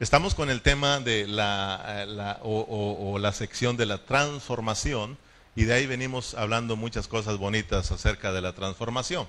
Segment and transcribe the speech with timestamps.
[0.00, 5.18] Estamos con el tema de la, la o, la sección de la transformación
[5.54, 9.28] y de ahí venimos hablando muchas cosas bonitas acerca de la transformación.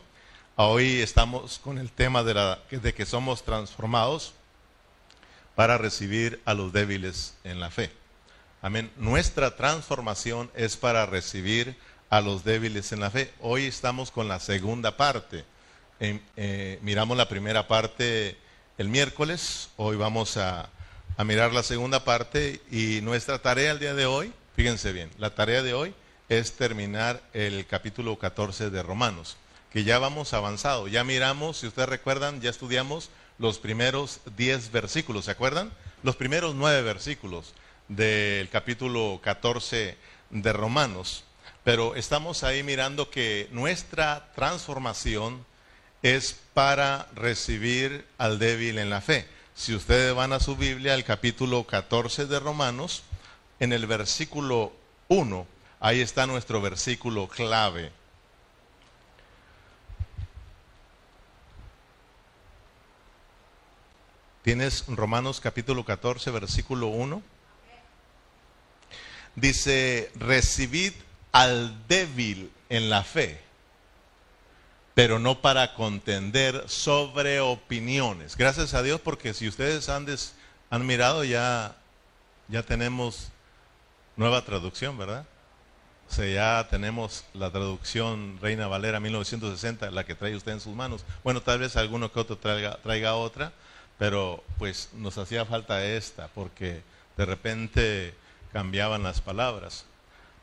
[0.55, 4.34] Hoy estamos con el tema de, la, de que somos transformados
[5.55, 7.92] para recibir a los débiles en la fe.
[8.62, 8.90] Amén.
[8.96, 11.76] Nuestra transformación es para recibir
[12.10, 13.33] a los débiles en la fe.
[13.42, 15.44] Hoy estamos con la segunda parte.
[15.99, 18.38] Eh, miramos la primera parte
[18.81, 20.67] el miércoles, hoy vamos a,
[21.23, 25.62] mirar la segunda parte y nuestra tarea el día de hoy, fíjense bien, la tarea
[25.62, 25.94] de hoy
[26.30, 29.38] es terminar el capítulo 14 de Romanos,
[29.72, 35.25] que ya vamos avanzado, ya miramos, si ustedes recuerdan, ya estudiamos los primeros 10 versículos,
[35.25, 35.72] ¿se acuerdan?
[36.02, 37.53] Los primeros 9 versículos
[37.88, 39.95] del capítulo 14
[40.31, 41.23] de Romanos.
[41.63, 45.45] Pero estamos ahí mirando que nuestra transformación
[46.02, 49.28] es para recibir al débil en la fe.
[49.54, 53.04] Si ustedes van a su Biblia, al capítulo 14 de Romanos,
[53.59, 54.73] en el versículo
[55.09, 55.45] 1,
[55.80, 57.92] ahí está nuestro versículo clave.
[64.44, 67.22] ¿Tienes Romanos capítulo 14, versículo 1?
[69.36, 70.94] Dice, recibid
[71.31, 73.50] al débil en la fe
[74.94, 78.36] pero no para contender sobre opiniones.
[78.36, 80.06] Gracias a Dios porque si ustedes han,
[80.70, 81.75] han mirado ya,
[82.47, 83.30] ya tenemos
[84.16, 85.25] nueva traducción, ¿verdad?
[86.09, 90.75] O sea, ya tenemos la traducción Reina Valera 1960, la que trae usted en sus
[90.75, 91.06] manos.
[91.23, 93.53] Bueno, tal vez alguno que otro traiga, traiga otra,
[93.97, 96.81] pero pues nos hacía falta esta porque
[97.16, 98.14] de repente
[98.52, 99.86] cambiaban las palabras.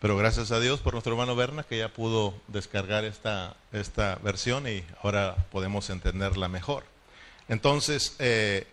[0.01, 4.69] Pero gracias a Dios por nuestro hermano Berna que ya pudo descargar esta, esta versión
[4.69, 6.85] y ahora podemos entenderla mejor.
[7.49, 8.69] Entonces, eh,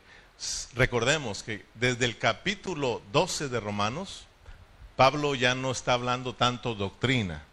[0.75, 4.27] recordemos que desde el capítulo 12 de Romanos,
[4.95, 7.43] Pablo ya no está hablando tanto doctrina.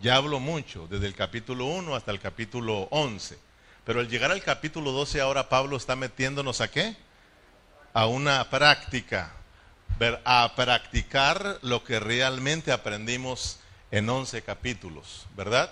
[0.00, 3.38] Ya habló mucho, desde el capítulo 1 hasta el capítulo 11.
[3.84, 6.96] Pero al llegar al capítulo 12 ahora Pablo está metiéndonos a qué?
[7.92, 9.32] A una práctica,
[10.24, 13.58] a practicar lo que realmente aprendimos
[13.90, 15.70] en 11 capítulos, ¿verdad?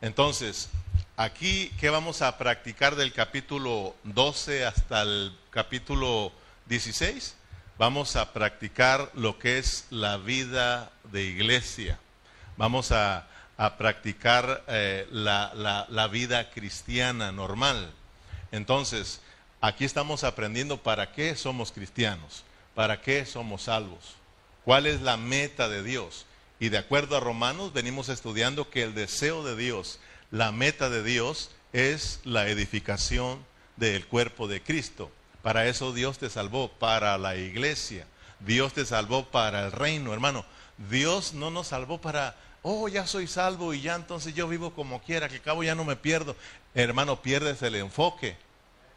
[0.00, 0.68] Entonces,
[1.16, 6.32] aquí, ¿qué vamos a practicar del capítulo 12 hasta el capítulo
[6.66, 7.36] 16?
[7.78, 11.98] Vamos a practicar lo que es la vida de iglesia.
[12.56, 13.26] Vamos a,
[13.76, 17.92] practicar eh, la, la vida cristiana normal.
[18.52, 19.20] Entonces,
[19.60, 22.44] aquí estamos aprendiendo para qué somos cristianos.
[22.78, 24.14] ¿Para qué somos salvos?
[24.64, 26.26] ¿Cuál es la meta de Dios?
[26.60, 29.98] Y de acuerdo a Romanos venimos estudiando que el deseo de Dios,
[30.30, 33.44] la meta de Dios es la edificación
[33.78, 35.10] del cuerpo de Cristo.
[35.42, 38.06] Para eso Dios te salvó, para la iglesia.
[38.38, 40.44] Dios te salvó para el reino, hermano.
[40.88, 45.02] Dios no nos salvó para, oh, ya soy salvo y ya entonces yo vivo como
[45.02, 46.36] quiera, que cabo ya no me pierdo.
[46.76, 48.36] Hermano, pierdes el enfoque.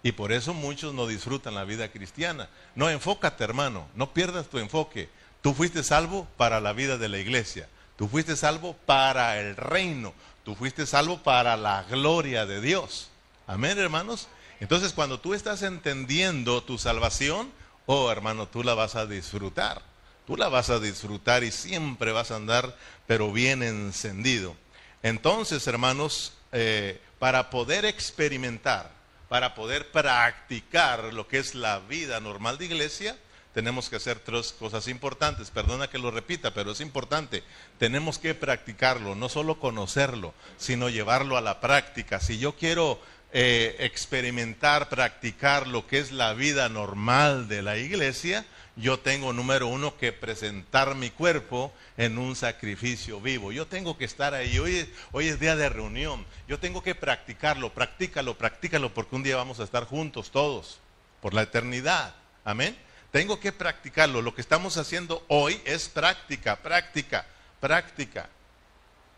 [0.04, 2.50] Y por eso muchos no disfrutan la vida cristiana.
[2.76, 5.10] No, enfócate hermano, no pierdas tu enfoque.
[5.42, 7.68] Tú fuiste salvo para la vida de la iglesia.
[7.98, 10.14] Tú fuiste salvo para el reino.
[10.44, 13.10] Tú fuiste salvo para la gloria de Dios.
[13.46, 14.28] Amén, hermanos.
[14.60, 17.52] Entonces, cuando tú estás entendiendo tu salvación,
[17.86, 19.82] oh hermano, tú la vas a disfrutar.
[20.26, 22.76] Tú la vas a disfrutar y siempre vas a andar,
[23.08, 24.56] pero bien encendido.
[25.04, 29.01] Entonces, hermanos, eh, para poder experimentar
[29.32, 33.16] para poder practicar lo que es la vida normal de iglesia,
[33.54, 35.52] tenemos que hacer tres cosas importantes.
[35.52, 37.42] Perdona que lo repita, pero es importante.
[37.78, 42.20] Tenemos que practicarlo, no solo conocerlo, sino llevarlo a la práctica.
[42.20, 43.00] Si yo quiero
[43.32, 48.46] eh, experimentar, practicar lo que es la vida normal de la iglesia,
[48.76, 53.52] yo tengo, número uno, que presentar mi cuerpo en un sacrificio vivo.
[53.52, 54.58] Yo tengo que estar ahí.
[54.60, 56.26] Hoy, hoy es día de reunión.
[56.48, 60.80] Yo tengo que practicarlo, practícalo, practícalo, porque un día vamos a estar juntos todos,
[61.22, 62.16] por la eternidad.
[62.46, 62.78] Amén.
[63.12, 64.22] Tengo que practicarlo.
[64.22, 67.26] Lo que estamos haciendo hoy es práctica, práctica,
[67.60, 68.30] práctica.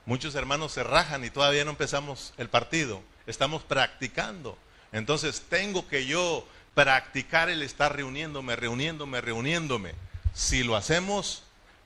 [0.06, 3.04] Muchos hermanos se rajan y todavía no empezamos el partido.
[3.28, 4.58] Estamos practicando.
[4.92, 9.94] Entonces tengo que yo practicar el estar reuniéndome, reuniéndome, reuniéndome.
[10.34, 11.44] Si lo hacemos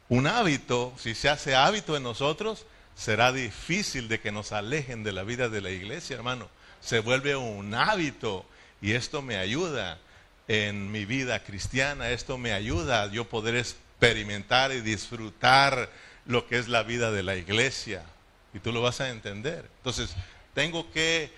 [0.10, 5.12] un hábito, si se hace hábito en nosotros, será difícil de que nos alejen de
[5.12, 6.50] la vida de la iglesia, hermano.
[6.82, 8.46] Se vuelve un hábito
[8.82, 10.00] y esto me ayuda
[10.48, 15.90] en mi vida cristiana, esto me ayuda a yo poder experimentar y disfrutar
[16.26, 18.04] lo que es la vida de la iglesia.
[18.54, 19.70] Y tú lo vas a entender.
[19.78, 20.16] Entonces,
[20.54, 21.32] tengo que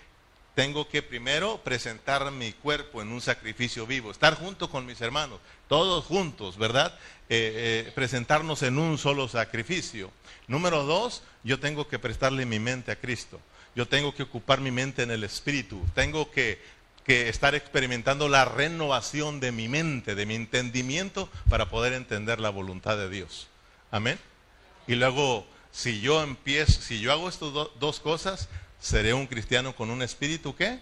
[0.59, 5.39] tengo que primero presentar mi cuerpo en un sacrificio vivo, estar junto con mis hermanos,
[5.69, 6.93] todos juntos, ¿verdad?
[7.29, 10.11] Eh, eh, presentarnos en un solo sacrificio.
[10.49, 13.39] Número dos, yo tengo que prestarle mi mente a Cristo.
[13.73, 15.81] Yo tengo que ocupar mi mente en el Espíritu.
[15.95, 16.61] Tengo que,
[17.05, 22.49] que estar experimentando la renovación de mi mente, de mi entendimiento, para poder entender la
[22.49, 23.47] voluntad de Dios.
[23.91, 24.19] Amén.
[24.87, 29.89] Y luego, si yo empiezo, si yo hago estas dos cosas, seré un cristiano con
[29.89, 30.79] un espíritu ¿qué?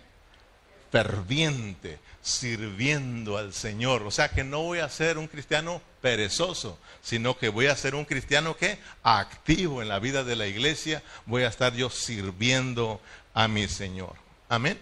[0.92, 4.04] ferviente, sirviendo al Señor.
[4.04, 7.96] O sea que no voy a ser un cristiano perezoso, sino que voy a ser
[7.96, 13.02] un cristiano que activo en la vida de la iglesia, voy a estar yo sirviendo
[13.34, 14.16] a mi Señor.
[14.50, 14.80] Amén.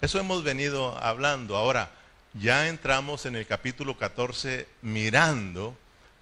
[0.00, 1.56] Eso hemos venido hablando.
[1.56, 1.90] Ahora,
[2.34, 5.76] ya entramos en el capítulo 14 mirando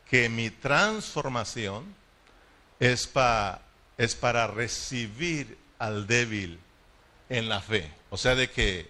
[0.09, 1.95] que mi transformación
[2.81, 3.11] es,
[3.99, 6.59] es para recibir al débil
[7.29, 7.91] en la fe.
[8.11, 8.89] O sea, de que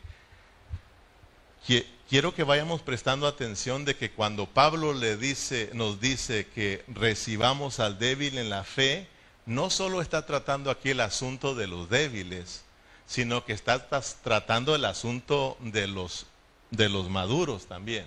[2.08, 7.80] quiero que vayamos prestando atención de que cuando Pablo le dice, nos dice que recibamos
[7.80, 9.06] al débil en la fe,
[9.46, 12.64] no solo está tratando aquí el asunto de los débiles,
[13.06, 13.88] sino que está,
[14.22, 16.26] tratando el asunto de los,
[16.70, 18.06] de los maduros también,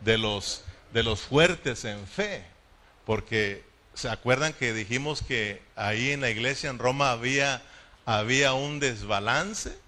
[0.00, 2.44] de los, de los fuertes en fe,
[3.06, 3.64] porque
[3.94, 7.62] se acuerdan que dijimos que ahí en la iglesia en Roma había,
[8.06, 9.78] había un desbalance,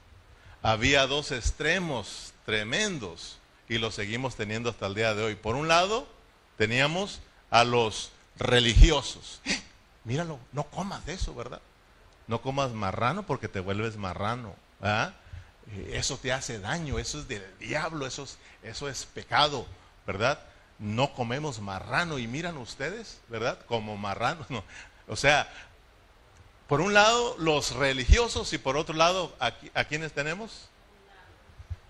[0.63, 5.35] había dos extremos tremendos y los seguimos teniendo hasta el día de hoy.
[5.35, 6.09] Por un lado,
[6.57, 7.21] teníamos
[7.51, 9.41] a los religiosos.
[10.05, 11.61] Míralo, no comas de eso, ¿verdad?
[12.27, 14.55] No comas marrano porque te vuelves marrano.
[14.81, 15.13] ¿ah?
[15.73, 19.67] Eh, eso te hace daño, eso es del diablo, eso es, eso es pecado,
[20.07, 20.41] ¿verdad?
[20.79, 23.59] No comemos marrano y miran ustedes, ¿verdad?
[23.67, 24.47] Como marrano.
[25.09, 25.49] O sea,
[26.69, 30.69] por un lado los religiosos y por otro lado, ¿a, a quiénes tenemos?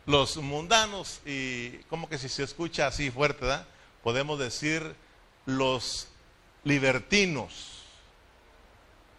[0.06, 3.66] los mundanos y como que si se escucha así fuerte, ¿verdad?
[4.02, 4.94] podemos decir
[5.46, 6.08] los
[6.62, 7.82] libertinos,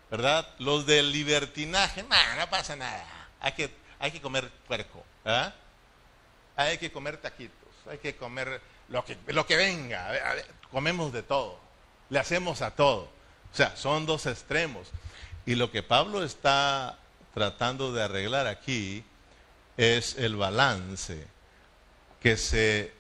[0.10, 0.48] ¿verdad?
[0.60, 3.06] Los del libertinaje, no, no pasa nada,
[3.42, 3.70] hay que,
[4.00, 5.54] hay que comer puerco, ¿verdad?
[6.56, 10.14] Hay que comer taquitos, hay que comer lo que, lo que venga,
[10.72, 11.60] comemos de todo,
[12.10, 13.10] le hacemos a todo.
[13.52, 14.90] O sea, son dos extremos.
[15.48, 17.00] Y lo que Pablo está
[17.34, 19.06] tratando de arreglar aquí
[19.78, 21.26] es el balance,
[22.22, 22.92] que, se,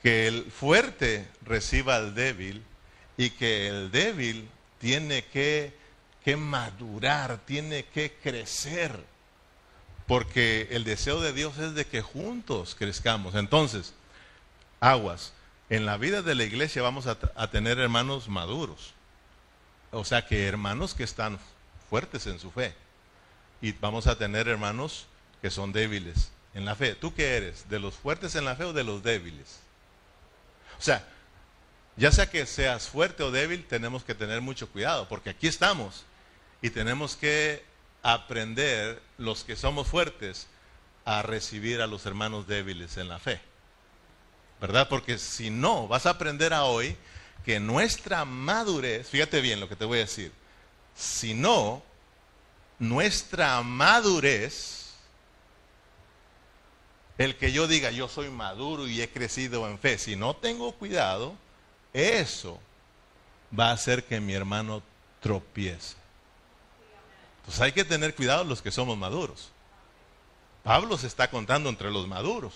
[0.00, 2.62] que el fuerte reciba al débil
[3.16, 4.48] y que el débil
[4.78, 5.76] tiene que,
[6.24, 8.96] que madurar, tiene que crecer,
[10.06, 13.34] porque el deseo de Dios es de que juntos crezcamos.
[13.34, 13.94] Entonces,
[14.78, 15.32] aguas,
[15.68, 18.94] en la vida de la iglesia vamos a, a tener hermanos maduros,
[19.90, 21.40] o sea que hermanos que están
[21.90, 22.74] fuertes en su fe,
[23.60, 25.06] y vamos a tener hermanos
[25.42, 26.94] que son débiles en la fe.
[26.94, 27.68] ¿Tú qué eres?
[27.68, 29.60] ¿De los fuertes en la fe o de los débiles?
[30.78, 31.06] O sea,
[31.96, 36.04] ya sea que seas fuerte o débil, tenemos que tener mucho cuidado, porque aquí estamos
[36.62, 37.62] y tenemos que
[38.02, 40.46] aprender los que somos fuertes
[41.04, 43.40] a recibir a los hermanos débiles en la fe.
[44.60, 44.88] ¿Verdad?
[44.88, 46.96] Porque si no, vas a aprender a hoy
[47.44, 50.32] que nuestra madurez, fíjate bien lo que te voy a decir,
[51.00, 51.82] si no,
[52.78, 54.80] nuestra madurez
[57.16, 60.72] el que yo diga yo soy maduro y he crecido en fe, si no tengo
[60.72, 61.34] cuidado,
[61.92, 62.58] eso
[63.58, 64.82] va a hacer que mi hermano
[65.20, 65.96] tropiece.
[67.38, 69.50] Entonces hay que tener cuidado los que somos maduros.
[70.62, 72.54] Pablo se está contando entre los maduros.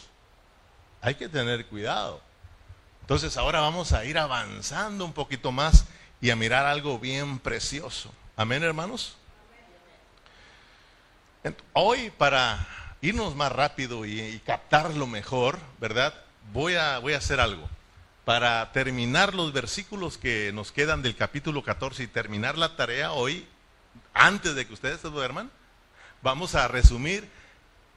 [1.01, 2.23] Hay que tener cuidado.
[3.03, 5.85] Entonces ahora vamos a ir avanzando un poquito más
[6.23, 8.11] y a mirar algo bien precioso.
[8.37, 9.17] Amén, hermanos.
[11.73, 12.67] Hoy para
[13.00, 16.12] irnos más rápido y, captarlo mejor, ¿verdad?
[16.53, 17.69] Voy a, voy a hacer algo.
[18.25, 23.47] Para terminar los versículos que nos quedan del capítulo 14 y terminar la tarea hoy,
[24.12, 25.49] antes de que ustedes se duerman,
[26.21, 27.29] vamos a resumir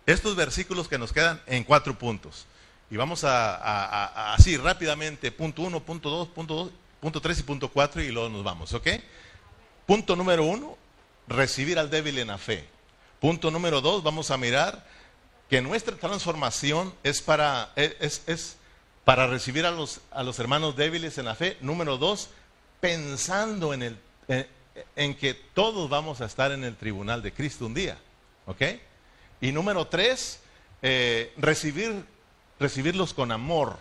[0.05, 2.45] estos versículos que nos quedan en cuatro puntos.
[2.91, 7.69] Y vamos a, así rápidamente, punto uno, punto dos, punto dos, punto tres y punto
[7.69, 8.87] cuatro y luego nos vamos, ¿ok?
[9.87, 10.77] Punto número uno,
[11.29, 12.67] recibir al débil en la fe.
[13.21, 14.85] Punto número dos, vamos a mirar
[15.49, 17.71] que nuestra transformación es para,
[19.05, 21.55] recibir a los, a los hermanos débiles en la fe.
[21.61, 22.31] Número dos,
[22.81, 23.97] pensando en,
[25.15, 27.97] que todos vamos a estar en el tribunal de Cristo un día.
[28.45, 28.61] ¿Ok?
[29.39, 30.41] Y número tres,
[30.81, 32.03] eh, recibir,
[32.59, 33.77] recibirlos con amor.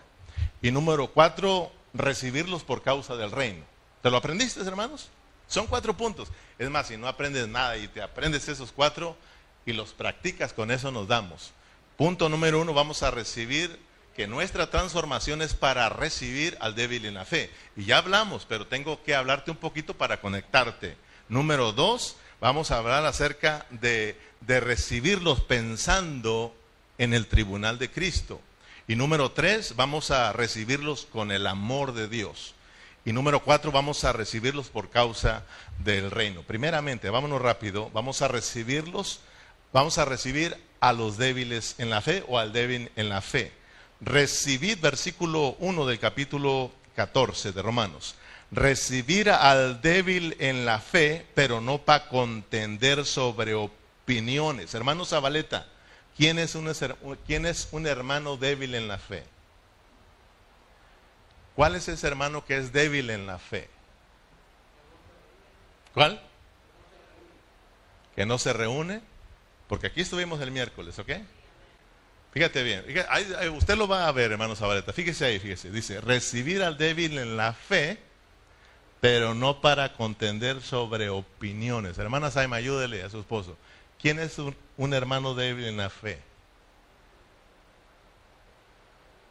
[0.62, 3.64] Y número cuatro, recibirlos por causa del reino.
[4.02, 5.10] ¿Te lo aprendiste, hermanos?
[5.48, 6.28] Son cuatro puntos.
[6.58, 9.16] Es más, si no aprendes nada y te aprendes esos cuatro
[9.64, 11.52] y los practicas, con eso nos damos.
[11.96, 13.78] Punto número uno, vamos a recibir
[14.16, 17.50] que nuestra transformación es para recibir al débil en la fe.
[17.76, 20.96] Y ya hablamos, pero tengo que hablarte un poquito para conectarte.
[21.28, 26.54] Número dos, vamos a hablar acerca de, de recibirlos pensando
[26.98, 28.40] en el tribunal de Cristo.
[28.88, 32.54] Y número tres, vamos a recibirlos con el amor de Dios.
[33.06, 35.44] Y número cuatro, vamos a recibirlos por causa
[35.78, 36.42] del reino.
[36.42, 39.20] Primeramente, vámonos rápido, vamos a recibirlos,
[39.72, 43.52] vamos a recibir a los débiles en la fe o al débil en la fe
[44.00, 48.14] recibid, versículo 1 del capítulo 14 de Romanos,
[48.50, 54.74] recibir al débil en la fe, pero no para contender sobre opiniones.
[54.74, 55.66] Hermano Zabaleta,
[56.16, 56.72] ¿quién es, un,
[57.26, 59.24] ¿quién es un hermano débil en la fe?
[61.56, 63.68] ¿Cuál es ese hermano que es débil en la fe?
[65.94, 66.22] ¿Cuál?
[68.14, 69.00] Que no se reúne.
[69.68, 71.10] Porque aquí estuvimos el miércoles, ¿ok?
[72.32, 72.84] Fíjate bien,
[73.56, 74.92] usted lo va a ver, hermano Zabaleta.
[74.92, 75.70] Fíjese ahí, fíjese.
[75.70, 77.98] Dice, recibir al débil en la fe,
[79.00, 81.96] pero no para contender sobre opiniones.
[81.96, 83.56] Hermana Saima, ayúdele a su esposo.
[84.00, 86.20] ¿Quién es un, hermano débil en la fe?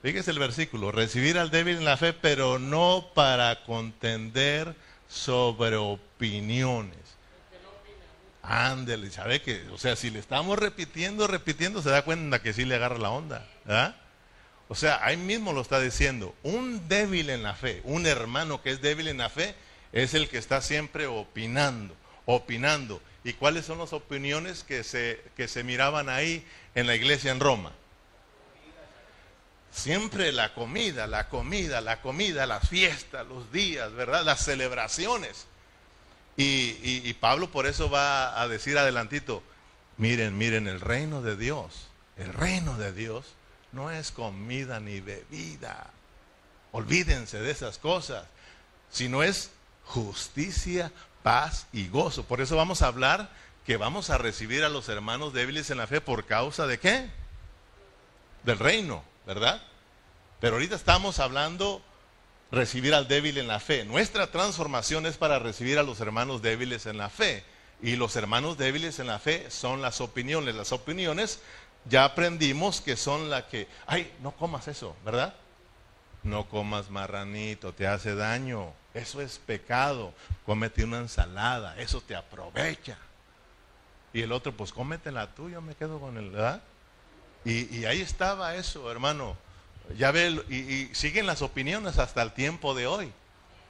[0.06, 4.76] Fíjese el versículo, recibir al débil en la fe, pero no para contender
[5.10, 7.00] sobre opiniones.
[8.44, 9.68] Ándele, ¿sabe que?
[9.74, 13.10] O sea, si le estamos repitiendo, repitiendo, se da cuenta que sí le agarra la
[13.10, 13.48] onda.
[14.68, 16.36] O sea, ahí mismo lo está diciendo.
[16.44, 19.56] Un débil en la fe, un hermano que es débil en la fe,
[19.92, 21.96] es el que está siempre opinando,
[22.26, 23.02] opinando.
[23.24, 26.46] ¿Y cuáles son las opiniones que se, que se miraban ahí
[26.76, 27.72] en la iglesia en Roma?
[29.76, 34.24] Siempre la comida, la comida, la comida, las fiestas, los días, ¿verdad?
[34.24, 35.48] Las celebraciones.
[36.38, 39.44] Y, Pablo por eso va a decir adelantito,
[39.98, 43.26] miren, miren, el reino de Dios, el reino de Dios
[43.74, 45.92] no es comida ni bebida.
[46.72, 48.26] Olvídense de esas cosas,
[48.90, 49.52] sino es
[49.84, 52.24] justicia, paz y gozo.
[52.24, 53.30] Por eso vamos a hablar
[53.66, 57.10] que vamos a recibir a los hermanos débiles en la fe por causa de qué?
[58.44, 59.62] Del reino, ¿verdad?
[60.40, 61.82] Pero ahorita estamos hablando
[62.52, 63.86] recibir al débil en la fe.
[63.86, 67.44] Nuestra transformación es para recibir a los hermanos débiles en la fe.
[67.82, 70.56] Y los hermanos débiles en la fe son las opiniones.
[70.56, 71.40] Las opiniones
[71.86, 75.36] ya aprendimos que son la que, ay, no comas eso, ¿verdad?
[76.24, 78.74] No comas marranito, te hace daño.
[78.94, 80.14] Eso es pecado.
[80.46, 82.98] Cómete una ensalada, eso te aprovecha.
[84.14, 86.62] Y el otro, pues cómete la tuya, me quedo con el, ¿verdad?
[87.46, 89.38] Y, y ahí estaba eso, hermano.
[89.98, 93.14] Ya ve, y, siguen las opiniones hasta el tiempo de hoy.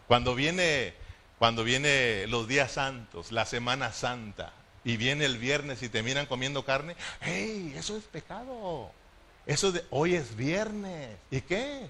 [0.07, 0.93] Cuando viene,
[1.37, 4.53] cuando viene los días santos, la Semana Santa,
[4.83, 7.73] y viene el viernes y te miran comiendo carne, ¡hey!
[7.75, 8.91] Eso es pecado.
[9.45, 11.17] Eso de hoy es viernes.
[11.29, 11.89] ¿Y qué?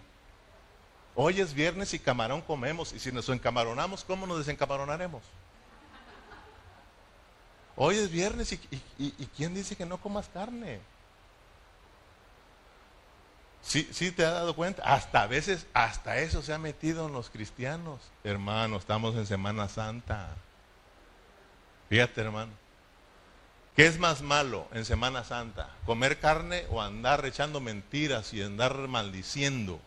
[1.14, 2.94] Hoy es viernes y camarón comemos.
[2.94, 5.22] Y si nos encamaronamos, ¿cómo nos desencamaronaremos?
[7.78, 8.60] Hoy es viernes y,
[8.98, 10.80] y ¿quién dice que no comas carne?
[13.66, 14.84] ¿Sí, ¿Sí te has dado cuenta?
[14.84, 18.00] Hasta a veces, hasta eso se ha metido en los cristianos.
[18.24, 20.36] Hermano, estamos en Semana Santa.
[21.90, 22.52] Fíjate, hermano.
[23.76, 25.70] ¿Qué es más malo en Semana Santa?
[25.86, 29.80] ¿Comer carne o andar echando mentiras y andar maldiciendo?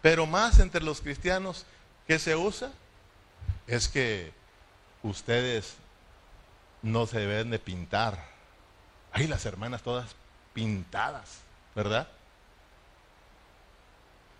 [0.00, 1.66] Pero más entre los cristianos,
[2.06, 2.70] ¿qué se usa?
[3.66, 4.32] Es que
[5.02, 5.74] ustedes
[6.80, 8.37] no se deben de pintar
[9.12, 10.14] Ay, las hermanas todas
[10.52, 11.38] pintadas,
[11.74, 12.08] ¿verdad?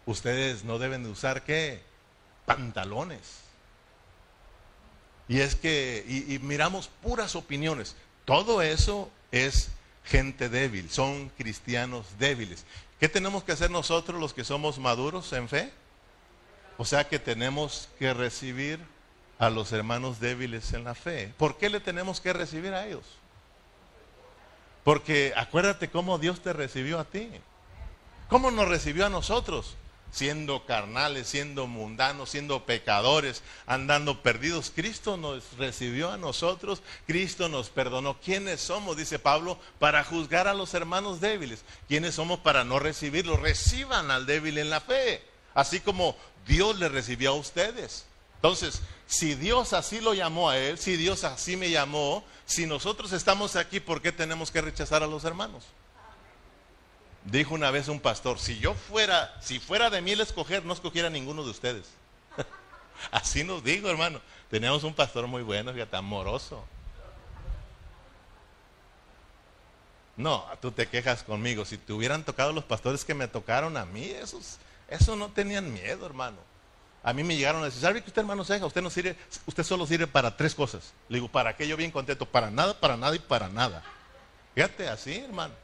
[0.06, 1.82] Ustedes no deben de usar qué?
[2.46, 3.40] Pantalones.
[5.28, 7.94] Y es que, y, miramos puras opiniones.
[8.24, 9.68] Todo eso es
[10.04, 12.64] gente débil, son cristianos débiles.
[12.98, 15.70] ¿Qué tenemos que hacer nosotros los que somos maduros en fe?
[16.78, 18.80] O sea que tenemos que recibir
[19.38, 21.34] a los hermanos débiles en la fe.
[21.36, 23.04] ¿Por qué le tenemos que recibir a ellos?
[24.84, 27.28] Porque acuérdate cómo Dios te recibió a ti.
[28.28, 29.76] ¿Cómo nos recibió a nosotros?
[30.10, 34.72] Siendo carnales, siendo mundanos, siendo pecadores, andando perdidos.
[34.74, 38.18] Cristo nos recibió a nosotros, Cristo nos perdonó.
[38.20, 41.64] ¿Quiénes somos, dice Pablo, para juzgar a los hermanos débiles?
[41.88, 43.36] ¿Quiénes somos para no recibirlo?
[43.36, 45.22] Reciban al débil en la fe,
[45.54, 46.16] así como
[46.46, 48.06] Dios le recibió a ustedes.
[48.36, 53.12] Entonces, si Dios así lo llamó a él, si Dios así me llamó, si nosotros
[53.12, 55.64] estamos aquí, ¿por qué tenemos que rechazar a los hermanos?
[57.24, 60.72] Dijo una vez un pastor, si yo fuera, si fuera de mí el escoger, no
[60.72, 61.90] escogiera ninguno de ustedes.
[63.12, 64.22] así nos dijo, hermano.
[64.48, 66.64] Teníamos un pastor muy bueno, fíjate, amoroso.
[70.16, 71.66] No, tú te quejas conmigo.
[71.66, 74.56] Si te hubieran tocado los pastores que me tocaron a mí, esos,
[74.88, 76.38] eso no tenían miedo, hermano.
[77.02, 79.62] A mí me llegaron a decir, ¿sabe que usted, hermano Ceja, usted no sirve, usted
[79.62, 80.92] solo sirve para tres cosas?
[81.08, 81.66] Le digo, ¿para qué?
[81.66, 83.82] Yo bien contento, para nada, para nada y para nada.
[84.54, 85.54] Fíjate, así, hermano.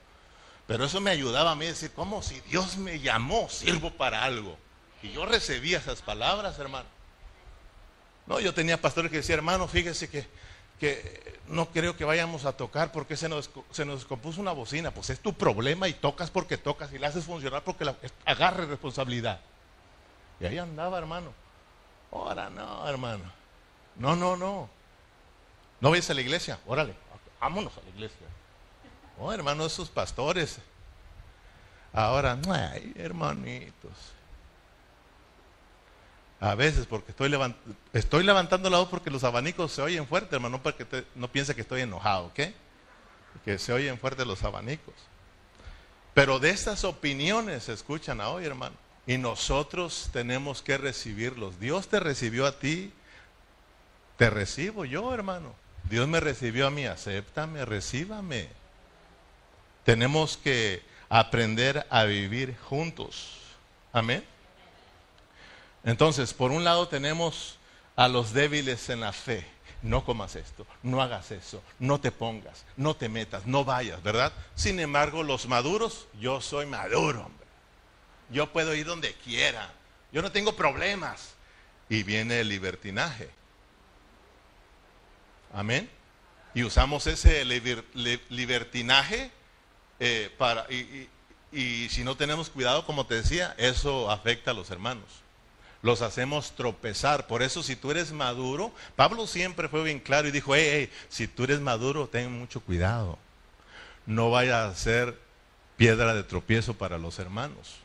[0.66, 4.24] Pero eso me ayudaba a mí a decir, ¿cómo si Dios me llamó, sirvo para
[4.24, 4.56] algo?
[5.02, 6.88] Y yo recibía esas palabras, hermano.
[8.26, 10.26] No, yo tenía pastores que decían, hermano, fíjese que
[10.78, 14.90] que no creo que vayamos a tocar porque se nos, se nos compuso una bocina.
[14.90, 18.66] Pues es tu problema y tocas porque tocas y la haces funcionar porque la, agarre
[18.66, 19.40] responsabilidad.
[20.40, 21.32] Y ahí andaba, hermano.
[22.12, 23.24] Ahora no, hermano.
[23.96, 24.68] No, no, no.
[25.80, 26.58] ¿No ves a la iglesia?
[26.66, 26.94] Órale,
[27.40, 28.26] vámonos a la iglesia.
[29.18, 30.58] Oh, hermano, esos pastores.
[31.92, 33.92] Ahora, ay, hermanitos.
[36.40, 37.32] A veces, porque estoy,
[37.92, 41.54] estoy levantando la voz porque los abanicos se oyen fuerte, hermano, para que no piense
[41.54, 42.40] que estoy enojado, ¿ok?
[43.44, 44.94] Que se oyen fuertes los abanicos.
[46.12, 48.76] Pero de estas opiniones se escuchan a hoy, hermano.
[49.06, 51.61] Y nosotros tenemos que recibirlos.
[51.61, 52.92] Dios te recibió a ti,
[54.16, 55.54] te recibo yo, hermano.
[55.84, 58.49] Dios me recibió a mí, acéptame, recíbame.
[59.84, 63.38] Tenemos que aprender a vivir juntos.
[63.92, 64.25] Amén.
[65.84, 67.58] Entonces, por un lado tenemos
[67.96, 69.46] a los débiles en la fe.
[69.82, 74.32] No comas esto, no hagas eso, no te pongas, no te metas, no vayas, ¿verdad?
[74.54, 77.43] Sin embargo, los maduros, yo soy maduro, hombre.
[78.34, 79.72] Yo puedo ir donde quiera.
[80.12, 81.34] Yo no tengo problemas.
[81.88, 83.30] Y viene el libertinaje.
[85.54, 85.88] Amén.
[86.52, 89.30] Y usamos ese libertinaje
[90.00, 90.66] eh, para...
[90.70, 95.24] y si no tenemos cuidado, como te decía, eso afecta a los hermanos
[95.84, 97.26] los hacemos tropezar.
[97.26, 101.28] Por eso si tú eres maduro, Pablo siempre fue bien claro y dijo, hey, si
[101.28, 103.18] tú eres maduro, ten mucho cuidado.
[104.06, 105.18] No vaya a ser
[105.76, 107.83] piedra de tropiezo para los hermanos.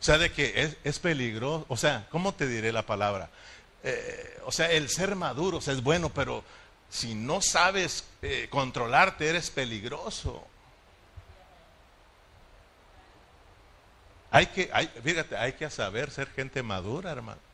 [0.00, 1.66] O sea, de que es, peligroso.
[1.68, 3.30] O sea, ¿cómo te diré la palabra?
[3.82, 6.44] Eh, o sea, el ser maduro es bueno, pero
[6.88, 10.46] si no sabes eh, controlarte, eres peligroso.
[14.30, 17.49] Hay que, hay, fíjate, hay que saber ser gente madura, hermano.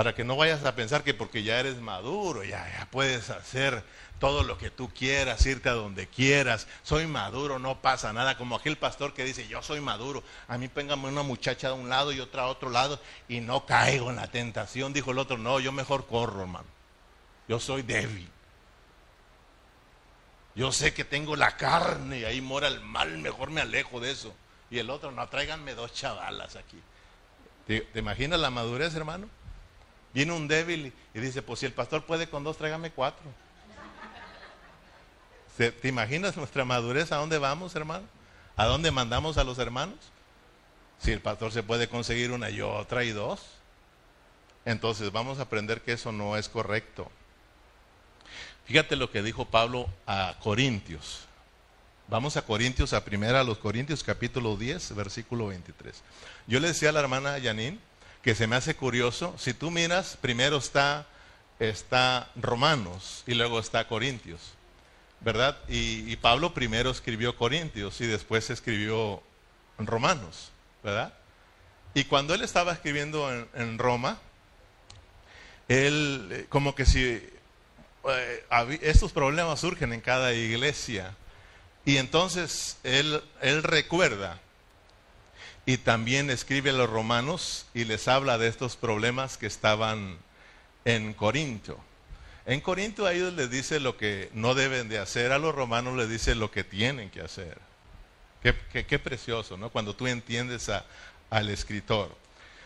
[0.00, 3.84] Para que no vayas a pensar que porque ya eres maduro, ya, ya puedes hacer
[4.18, 6.68] todo lo que tú quieras, irte a donde quieras.
[6.82, 8.38] Soy maduro, no pasa nada.
[8.38, 10.22] Como aquel pastor que dice, yo soy maduro.
[10.48, 13.66] A mí péngame una muchacha de un lado y otra a otro lado y no
[13.66, 14.94] caigo en la tentación.
[14.94, 16.68] Dijo el otro, no, yo mejor corro, hermano.
[17.46, 18.30] Yo soy débil.
[20.54, 24.12] Yo sé que tengo la carne y ahí mora el mal, mejor me alejo de
[24.12, 24.34] eso.
[24.70, 26.80] Y el otro, no, tráiganme dos chavalas aquí.
[27.66, 29.28] ¿Te, imaginas la madurez, hermano?
[30.12, 33.24] Viene un débil y dice, pues si el pastor puede con dos, tráigame cuatro.
[35.56, 37.12] ¿Te, imaginas nuestra madurez?
[37.12, 38.06] ¿A dónde vamos, hermano?
[38.56, 39.98] ¿A dónde mandamos a los hermanos?
[40.98, 43.46] Si el pastor se puede conseguir una y otra y dos.
[44.64, 47.10] Entonces vamos a aprender que eso no es correcto.
[48.64, 51.26] Fíjate lo que dijo Pablo a Corintios.
[52.08, 56.02] Vamos a Corintios, a primera a los Corintios capítulo 10, versículo 23.
[56.46, 57.80] Yo le decía a la hermana Yanin
[58.22, 61.06] que se me hace curioso, si tú miras, primero está,
[61.58, 64.40] está Romanos y luego está Corintios,
[65.20, 65.56] ¿verdad?
[65.68, 69.22] Y, Pablo primero escribió Corintios y después escribió
[69.78, 70.50] Romanos,
[70.82, 71.14] ¿verdad?
[71.94, 74.18] Y cuando él estaba escribiendo en, en Roma,
[75.68, 77.22] él eh, como que si
[78.08, 81.14] eh, estos problemas surgen en cada iglesia.
[81.84, 84.40] Y entonces él, él recuerda
[85.66, 90.18] y también escribe a los romanos y les habla de estos problemas que estaban
[90.84, 91.78] en Corinto.
[92.46, 95.96] En Corinto a ellos les dice lo que no deben de hacer, a los romanos
[95.96, 97.58] les dice lo que tienen que hacer.
[98.42, 99.70] Qué, precioso, ¿no?
[99.70, 100.70] Cuando tú entiendes
[101.28, 102.16] al escritor.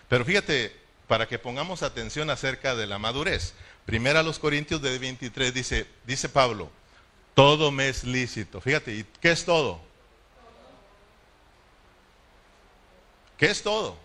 [0.09, 0.72] Pero fíjate,
[1.09, 3.54] para que pongamos atención acerca de la madurez.
[3.85, 6.70] Primera a los Corintios de 23 dice, dice Pablo,
[7.35, 8.61] todo me es lícito.
[8.61, 9.83] Fíjate, ¿y qué es todo?
[13.38, 13.97] ¿Qué es todo?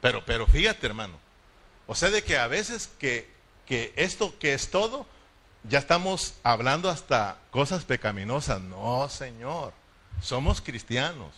[0.00, 1.18] Pero, pero fíjate, hermano.
[1.86, 3.30] O sea, de que a veces que,
[3.66, 5.06] que esto que es todo,
[5.64, 8.60] ya estamos hablando hasta cosas pecaminosas.
[8.60, 9.72] No, Señor.
[10.22, 11.32] Somos cristianos.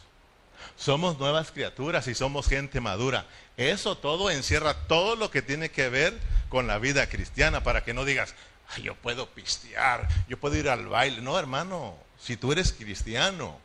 [0.77, 3.27] Somos nuevas criaturas y somos gente madura.
[3.57, 7.95] Eso todo encierra todo lo que tiene que ver con la vida cristiana para que
[7.95, 8.35] no digas,
[8.83, 11.21] yo puedo pistear, yo puedo ir al baile.
[11.21, 13.59] No, hermano, si tú eres cristiano,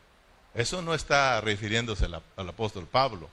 [0.54, 3.28] eso no está refiriéndose al, apóstol Pablo.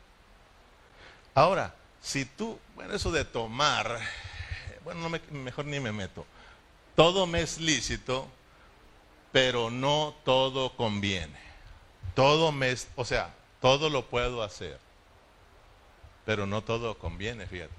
[1.36, 4.00] Ahora, si tú, bueno, eso de tomar,
[4.84, 6.26] bueno, mejor ni me meto.
[6.96, 8.28] Todo me es lícito,
[9.32, 11.39] pero no todo conviene.
[12.13, 14.78] Todo me, o sea, todo lo puedo hacer,
[16.26, 17.74] pero no todo conviene, fíjate.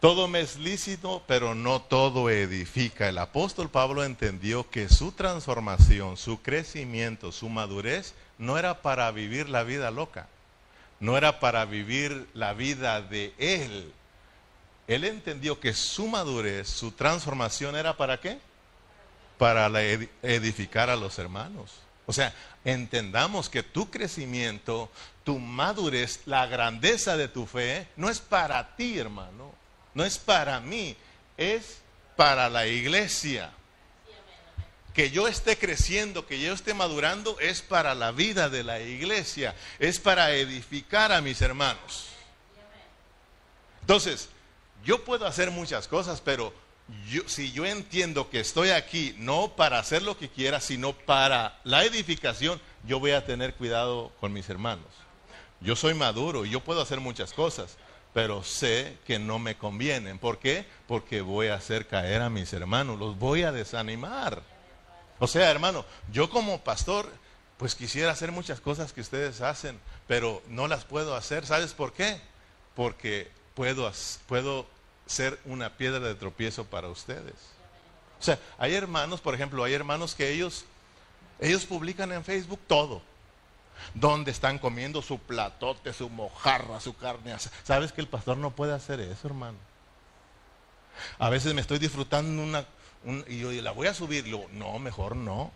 [0.00, 3.08] Todo me es lícito, pero no todo edifica.
[3.08, 9.48] El apóstol Pablo entendió que su transformación, su crecimiento, su madurez, no era para vivir
[9.48, 10.28] la vida loca,
[11.04, 13.92] no era para vivir la vida de él.
[14.86, 18.38] Él entendió que su madurez, su transformación era para qué?
[19.38, 19.70] Para
[20.22, 21.72] edificar a los hermanos.
[22.06, 24.90] O sea, entendamos que tu crecimiento,
[25.24, 29.64] tu madurez, la grandeza de tu fe, no es para ti, hermano
[29.94, 30.96] no es para mí,
[31.36, 31.78] es
[32.16, 33.50] para la iglesia.
[34.94, 39.54] Que yo esté creciendo, que yo esté madurando, es para la vida de la iglesia,
[39.78, 42.06] es para edificar a mis hermanos.
[43.80, 44.28] Entonces,
[44.84, 46.54] yo puedo hacer muchas cosas, pero
[47.26, 51.84] si yo entiendo que estoy aquí no para hacer lo que quiera, sino para la
[51.84, 54.86] edificación, yo voy a tener cuidado con mis hermanos.
[55.60, 57.78] Yo soy maduro y yo puedo hacer muchas cosas,
[58.12, 60.18] pero sé que no me convienen.
[60.18, 60.66] ¿Por qué?
[60.86, 64.42] Porque voy a hacer caer a mis hermanos, los voy a desanimar.
[65.24, 67.10] O sea, hermano, yo como pastor,
[67.56, 71.46] pues quisiera hacer muchas cosas que ustedes hacen, pero no las puedo hacer.
[71.46, 72.20] ¿Sabes por qué?
[72.76, 73.90] Porque puedo,
[74.26, 74.66] puedo
[75.06, 77.36] ser una piedra de tropiezo para ustedes.
[78.20, 80.66] O sea, hay hermanos, por ejemplo, hay hermanos que ellos,
[81.40, 83.00] ellos publican en Facebook todo
[83.94, 87.34] donde están comiendo su platote, su mojarra, su carne.
[87.62, 89.56] ¿Sabes que el pastor no puede hacer eso, hermano?
[91.18, 92.66] A veces me estoy disfrutando una,
[93.28, 94.24] y yo la voy a subir.
[94.52, 95.52] no, mejor no.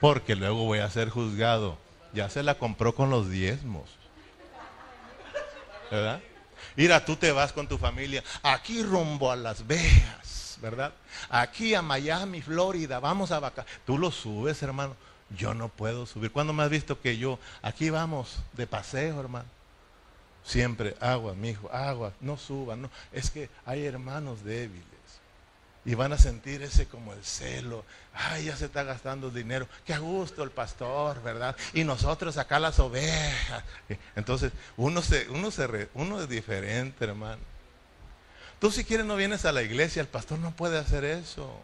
[0.00, 1.78] Porque luego voy a ser juzgado.
[2.12, 3.90] Ya se la compró con los diezmos.
[5.90, 6.20] ¿Verdad?
[6.76, 10.92] Mira, tú te vas con tu familia aquí rumbo a Las Vegas, ¿verdad?
[11.28, 13.64] Aquí a Miami, Florida, vamos a vaca.
[13.84, 14.94] Tú lo subes, hermano
[15.36, 16.30] yo no puedo subir.
[16.30, 19.46] ¿Cuándo me has visto que yo, aquí vamos de paseo, hermano?
[20.44, 22.90] Siempre, agua, mi hijo, agua, no suban, no.
[23.12, 24.97] Es que hay hermanos débiles
[25.88, 27.82] y van a sentir ese como el celo.
[28.12, 29.66] Ay, ya se está gastando dinero.
[29.86, 31.56] Qué gusto el pastor, ¿verdad?
[31.72, 33.64] Y nosotros acá las ovejas.
[34.14, 37.40] Entonces, uno, se, uno, se uno es diferente, hermano.
[38.60, 41.58] Tú si quieres no vienes a la iglesia, el pastor no puede hacer eso.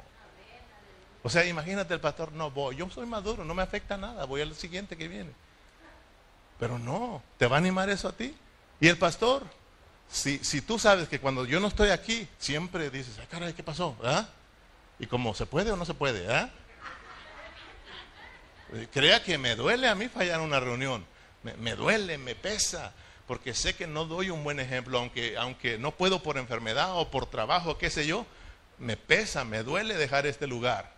[1.22, 4.40] O sea, imagínate el pastor, no voy, yo soy maduro, no me afecta nada, voy
[4.40, 5.32] al siguiente que viene.
[6.58, 8.34] Pero no, ¿te va a animar eso a ti?
[8.80, 9.42] Y el pastor,
[10.08, 13.96] si, tú sabes que cuando yo no estoy aquí, siempre dices, ay caray, ¿qué pasó?
[14.02, 14.28] ¿Ah?
[14.98, 16.50] Y como se puede o no se puede, ¿ah?
[18.92, 21.04] Crea que me duele a mí fallar una reunión,
[21.42, 22.92] me, me duele, me pesa,
[23.26, 27.10] porque sé que no doy un buen ejemplo, aunque, aunque no puedo por enfermedad o
[27.10, 28.26] por trabajo, qué sé yo,
[28.78, 30.92] me pesa, me duele dejar este lugar.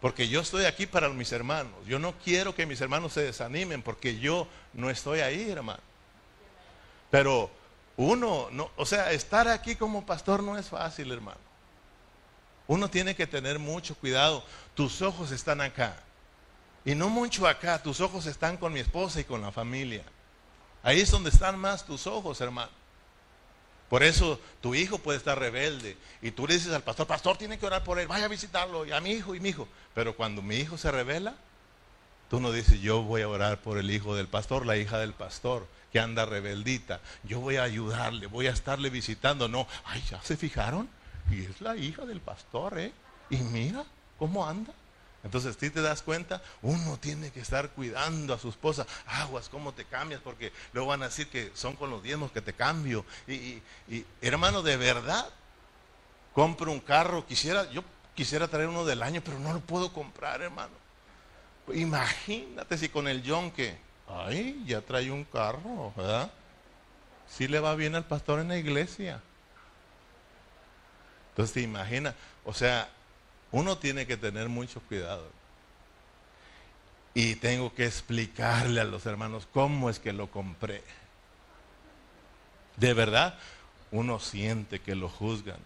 [0.00, 1.72] Porque yo estoy aquí para mis hermanos.
[1.86, 5.80] Yo no quiero que mis hermanos se desanimen porque yo no estoy ahí, hermano.
[7.08, 7.52] Pero
[7.96, 11.40] uno, no, o sea, estar aquí como pastor no es fácil, hermano.
[12.66, 14.42] Uno tiene que tener mucho cuidado.
[14.74, 15.96] Tus ojos están acá.
[16.84, 17.82] Y no mucho acá.
[17.82, 20.04] Tus ojos están con mi esposa y con la familia.
[20.82, 22.70] Ahí es donde están más tus ojos, hermano.
[23.92, 27.58] Por eso tu hijo puede estar rebelde y tú le dices al pastor, pastor tiene
[27.58, 29.68] que orar por él, vaya a visitarlo, y a mi hijo y mi hijo.
[29.94, 31.34] Pero cuando mi hijo se revela,
[32.30, 35.12] tú no dices, yo voy a orar por el hijo del pastor, la hija del
[35.12, 37.00] pastor, que anda rebeldita.
[37.22, 39.48] Yo voy a ayudarle, voy a estarle visitando.
[39.48, 40.88] No, ay, ya se fijaron.
[41.30, 42.92] Y es la hija del pastor, ¿eh?
[43.30, 43.84] Y mira
[44.18, 44.72] cómo anda.
[45.24, 48.86] Entonces, si te das cuenta, uno tiene que estar cuidando a su esposa.
[49.06, 50.20] Aguas, ¿cómo te cambias?
[50.20, 53.04] Porque luego van a decir que son con los diezmos que te cambio.
[53.28, 53.62] Y,
[54.20, 55.28] hermano, de verdad,
[56.34, 57.24] compro un carro.
[57.24, 57.84] Quisiera, yo
[58.16, 60.72] quisiera traer uno del año, pero no lo puedo comprar, hermano.
[61.72, 66.30] Imagínate si con el John que, ay, ya trae un carro, ¿verdad?
[67.28, 69.20] Si le va bien al pastor en la iglesia.
[71.30, 72.90] Entonces te imaginas, o sea,
[73.52, 75.26] uno tiene que tener mucho cuidado.
[77.14, 80.82] Y tengo que explicarle a los hermanos cómo es que lo compré.
[82.76, 83.38] De verdad,
[83.90, 85.58] uno siente que lo juzgan.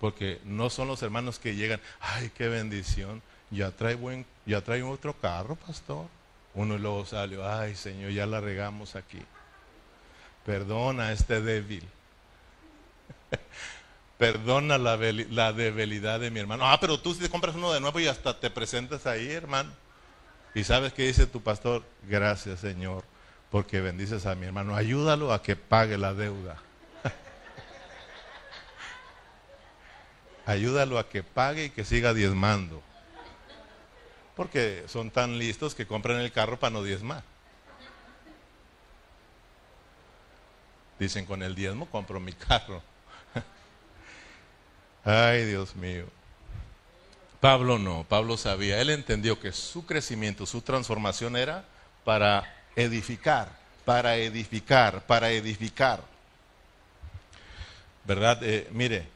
[0.00, 4.82] Porque no son los hermanos que llegan, ay, qué bendición, ya trae, buen, ya trae
[4.82, 6.06] otro carro, pastor.
[6.54, 9.20] Uno luego salió, ay, Señor, ya la regamos aquí.
[10.44, 11.88] Perdona a este débil.
[14.18, 16.66] Perdona la, debilidad de mi hermano.
[16.66, 19.72] Ah, pero tú si te compras uno de nuevo y hasta te presentas ahí, hermano.
[20.54, 23.04] Y sabes qué dice tu pastor, gracias Señor,
[23.50, 24.76] porque bendices a mi hermano.
[24.76, 26.56] Ayúdalo a que pague la deuda.
[30.46, 32.82] ayúdalo a que pague y que siga diezmando.
[34.36, 37.22] Porque son tan listos que compran el carro para no diezmar.
[40.98, 42.82] Dicen, con el diezmo compro mi carro.
[45.04, 46.06] Ay, Dios mío.
[47.40, 51.64] Pablo no, Pablo sabía, él entendió que su crecimiento, su transformación era
[52.04, 52.44] para
[52.76, 53.48] edificar,
[53.84, 56.04] para edificar, para edificar.
[58.04, 58.38] ¿Verdad?
[58.42, 59.08] Eh, mire,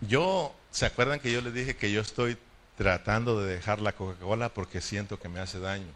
[0.00, 2.38] yo, ¿se acuerdan que yo les dije que yo estoy
[2.76, 5.92] tratando de dejar la Coca-Cola porque siento que me hace daño?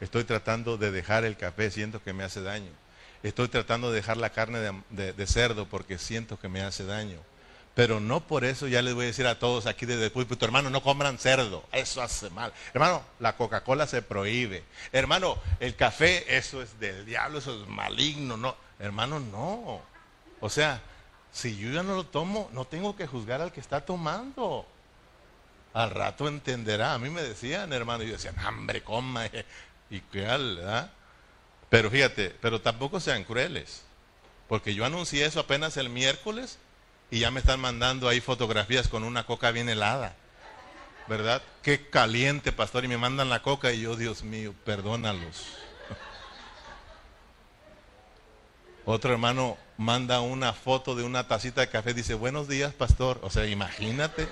[0.00, 2.70] Estoy tratando de dejar el café, siento que me hace daño.
[3.22, 7.18] Estoy tratando de dejar la carne de, cerdo porque siento que me hace daño.
[7.74, 10.44] Pero no por eso ya les voy a decir a todos aquí desde el púlpito,
[10.44, 12.52] hermano, no coman cerdo, eso hace mal.
[12.72, 14.64] Hermano, la Coca-Cola se prohíbe.
[14.90, 18.36] Hermano, el café, eso es del diablo, eso es maligno.
[18.36, 19.82] No, hermano, no.
[20.40, 20.80] O sea,
[21.30, 24.66] si yo ya no lo tomo, no tengo que juzgar al que está tomando.
[25.72, 26.94] Al rato entenderá.
[26.94, 29.28] A mí me decían, hermano, y decían, hambre, coma.
[29.92, 30.92] Y qué, ¿verdad?
[31.68, 33.82] Pero fíjate, pero tampoco sean crueles.
[34.48, 36.58] Porque yo anuncié eso apenas el miércoles
[37.10, 40.14] y ya me están mandando ahí fotografías con una coca bien helada.
[41.08, 41.42] ¿Verdad?
[41.62, 42.84] Qué caliente, pastor.
[42.84, 45.56] Y me mandan la coca y yo, Dios mío, perdónalos.
[48.84, 53.18] Otro hermano manda una foto de una tacita de café, dice, buenos días, pastor.
[53.22, 54.28] O sea, imagínate.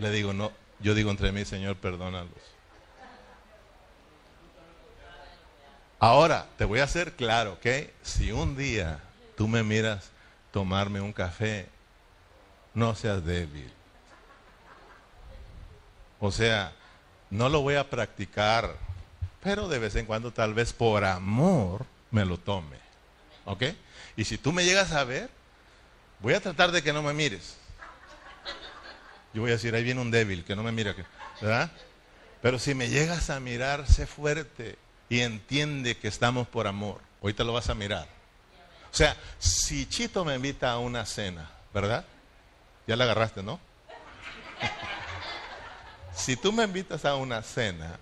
[0.00, 2.32] Le digo, no, yo digo entre mí, Señor, perdónalos.
[5.98, 7.66] Ahora, te voy a hacer claro, ¿ok?
[8.02, 9.00] Si un día
[9.36, 10.10] tú me miras
[10.52, 11.68] tomarme un café,
[12.72, 13.70] no seas débil.
[16.18, 16.72] O sea,
[17.28, 18.74] no lo voy a practicar,
[19.42, 22.78] pero de vez en cuando tal vez por amor me lo tome.
[23.44, 23.64] ¿Ok?
[24.16, 25.28] Y si tú me llegas a ver,
[26.20, 27.58] voy a tratar de que no me mires.
[29.32, 30.94] Yo voy a decir, ahí viene un débil, que no me mira.
[31.40, 31.70] ¿Verdad?
[32.42, 34.76] Pero si me llegas a mirar, sé fuerte
[35.08, 37.00] y entiende que estamos por amor.
[37.22, 38.08] Ahorita lo vas a mirar.
[38.92, 42.04] O sea, si Chito me invita a una cena, ¿verdad?
[42.86, 43.60] Ya la agarraste, ¿no?
[46.14, 47.98] si tú me invitas a una cena,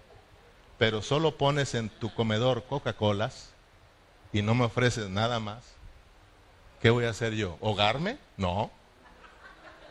[0.78, 3.50] pero solo pones en tu comedor Coca-Colas
[4.32, 5.64] y no me ofreces nada más,
[6.80, 7.58] ¿qué voy a hacer yo?
[7.60, 8.18] ¿Hogarme?
[8.36, 8.70] No.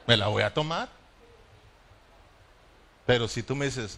[0.07, 0.96] Me la voy a tomar.
[3.07, 3.97] Pero si tú me dices,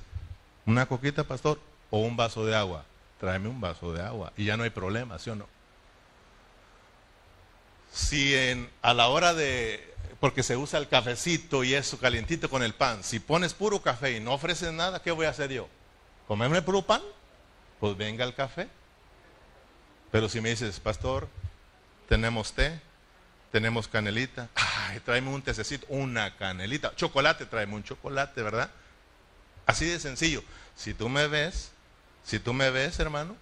[0.65, 2.85] una coquita, pastor, o un vaso de agua,
[3.19, 5.47] tráeme un vaso de agua y ya no hay problema, ¿sí o no?
[7.91, 8.35] Si
[8.83, 13.03] a la hora de, porque se usa el cafecito y eso calientito con el pan,
[13.03, 15.67] si pones puro café y no ofreces nada, ¿qué voy a hacer yo?
[16.27, 17.01] ¿Comerme puro pan?
[17.79, 18.69] Pues venga el café.
[20.11, 21.27] Pero si me dices, pastor,
[22.07, 22.79] tenemos té,
[23.51, 28.69] tenemos canelita, ay, tráeme un tececito, una canelita, chocolate, tráeme un chocolate, ¿verdad?
[29.69, 30.43] Así de sencillo.
[30.75, 31.69] Si tú me ves,
[32.23, 33.37] si tú me ves, hermano,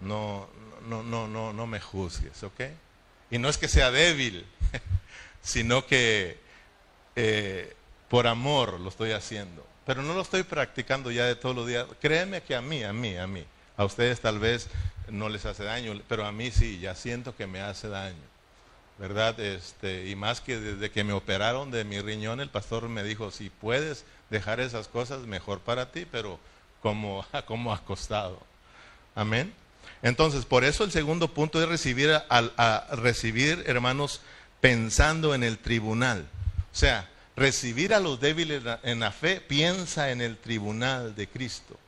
[0.00, 0.48] no,
[0.88, 2.62] no, no, no, no me juzgues, ¿ok?
[3.30, 4.44] Y no es que sea débil,
[5.42, 6.40] sino que
[7.14, 7.76] eh,
[8.08, 9.64] por amor lo estoy haciendo.
[9.86, 11.86] Pero no lo estoy practicando ya de todos los días.
[12.00, 13.46] Créeme que a mí, a mí, a mí.
[13.76, 14.66] A ustedes tal vez
[15.08, 18.16] no les hace daño, pero a mí sí, ya siento que me hace daño.
[18.98, 19.38] ¿Verdad?
[19.38, 23.30] Este, y más que desde que me operaron de mi riñón, el pastor me dijo,
[23.30, 26.38] si puedes dejar esas cosas, mejor para ti, pero
[26.82, 28.40] como, como acostado.
[29.14, 29.52] Amén.
[30.02, 32.10] Entonces, por eso el segundo punto es recibir,
[32.92, 34.20] recibir, hermanos,
[34.60, 36.26] pensando en el tribunal.
[36.72, 41.78] O sea, recibir a los débiles en la fe, piensa en el tribunal de Cristo.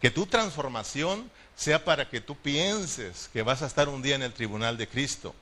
[0.00, 4.22] Que tu transformación sea para que tú pienses que vas a estar un día en
[4.22, 5.34] el tribunal de Cristo.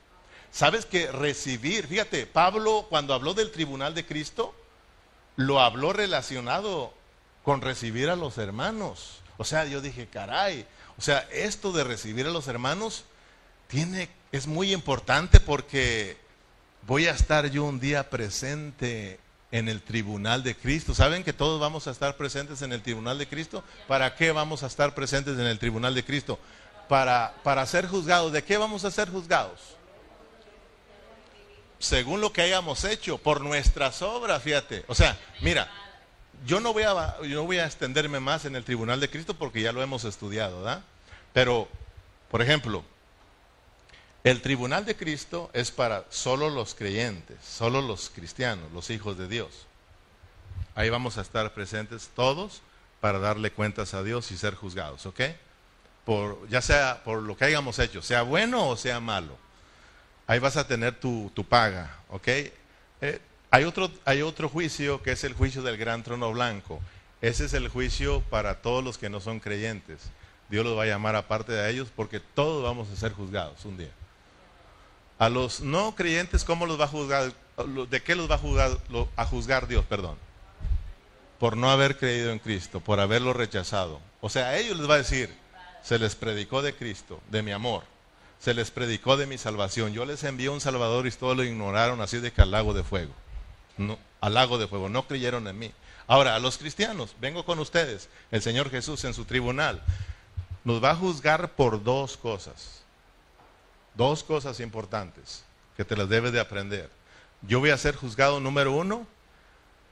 [0.51, 4.55] Sabes que recibir, fíjate, Pablo cuando habló del tribunal de Cristo,
[5.37, 6.93] lo habló relacionado
[7.43, 9.21] con recibir a los hermanos.
[9.37, 10.67] O sea, yo dije, caray,
[10.99, 13.05] o sea, esto de recibir a los hermanos
[13.69, 16.17] tiene, es muy importante porque
[16.87, 19.19] voy a estar yo un día presente
[19.51, 20.95] en el tribunal de Cristo.
[20.95, 23.65] ¿Saben que todos vamos a estar presentes en el tribunal de Cristo?
[23.89, 26.39] ¿Para qué vamos a estar presentes en el tribunal de Cristo?
[26.89, 28.33] Para, para ser juzgados.
[28.33, 29.77] ¿De qué vamos a ser juzgados?
[31.83, 34.85] Según lo que hayamos hecho, por nuestras obras, fíjate.
[34.87, 35.69] O sea, mira,
[36.47, 39.61] yo no voy, a, yo voy a extenderme más en el tribunal de Cristo porque
[39.61, 40.85] ya lo hemos estudiado, ¿verdad?
[41.33, 41.69] Pero,
[42.31, 42.85] por ejemplo,
[44.23, 49.27] el tribunal de Cristo es para solo los creyentes, solo los cristianos, los hijos de
[49.27, 49.67] Dios.
[50.77, 52.63] Ahí vamos a estar presentes todos
[53.01, 55.21] para darle cuentas a Dios y ser juzgados, ¿ok?
[56.05, 59.37] Por, ya sea por lo que hayamos hecho, sea bueno o sea malo.
[60.27, 62.29] Ahí vas a tener tu, paga, ¿ok?
[62.29, 62.53] Eh,
[63.51, 66.81] Hay otro, hay otro juicio que es el juicio del gran trono blanco.
[67.21, 70.11] Ese es el juicio para todos los que no son creyentes.
[70.49, 73.77] Dios los va a llamar aparte de ellos porque todos vamos a ser juzgados un
[73.77, 73.91] día.
[75.19, 77.33] A los no creyentes, ¿cómo los va a juzgar?
[77.89, 78.71] ¿De qué los va a juzgar,
[79.17, 79.85] a juzgar Dios?
[79.85, 80.17] Perdón.
[81.39, 84.01] Por no haber creído en Cristo, por haberlo rechazado.
[84.21, 85.33] O sea, a ellos les va a decir,
[85.83, 87.85] se les predicó de Cristo, de mi amor.
[88.43, 89.93] Se les predicó de mi salvación.
[89.93, 92.83] Yo les envié un Salvador y todos lo ignoraron así de que al lago de
[92.83, 93.13] fuego.
[94.21, 94.89] Al lago de fuego.
[94.89, 95.73] No creyeron en mí.
[96.09, 98.09] Ahora, a los cristianos, vengo con ustedes.
[98.33, 99.81] El Señor Jesús en su tribunal
[100.65, 102.83] nos va a juzgar por dos cosas.
[103.95, 105.45] Dos cosas importantes
[105.77, 106.91] que te las debes de aprender.
[107.43, 109.07] Yo voy a ser juzgado número uno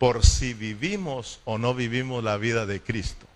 [0.00, 3.26] por si vivimos o no vivimos la vida de Cristo.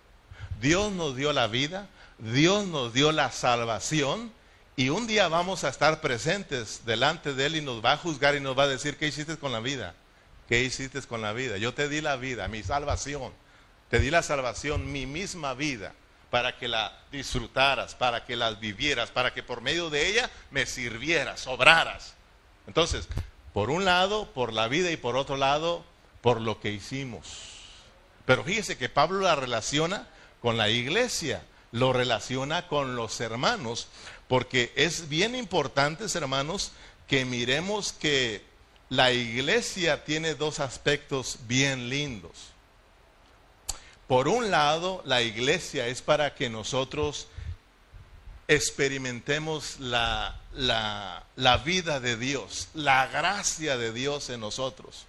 [0.59, 1.87] Dios nos dio la vida,
[2.19, 4.34] Dios nos dio la salvación
[4.75, 8.35] y un día vamos a estar presentes delante de Él y nos va a juzgar
[8.35, 9.93] y nos va a decir, ¿qué hiciste con la vida?
[10.49, 11.57] ¿Qué hiciste con la vida?
[11.57, 13.31] Yo te di la vida, mi salvación.
[13.89, 15.93] Te di la salvación, mi misma vida,
[16.29, 20.65] para que la disfrutaras, para que la vivieras, para que por medio de ella me
[20.65, 22.13] sirvieras, obraras.
[22.67, 23.07] Entonces,
[23.53, 25.85] por un lado, por la vida y por otro lado,
[26.21, 27.25] por lo que hicimos.
[28.25, 30.07] Pero fíjese que Pablo la relaciona
[30.41, 33.87] con la iglesia, lo relaciona con los hermanos,
[34.27, 36.71] porque es bien importante, hermanos,
[37.07, 38.43] que miremos que
[38.89, 42.51] la iglesia tiene dos aspectos bien lindos.
[44.07, 47.27] Por un lado, la iglesia es para que nosotros
[48.47, 55.07] experimentemos la, la, vida de Dios, la gracia de Dios en nosotros.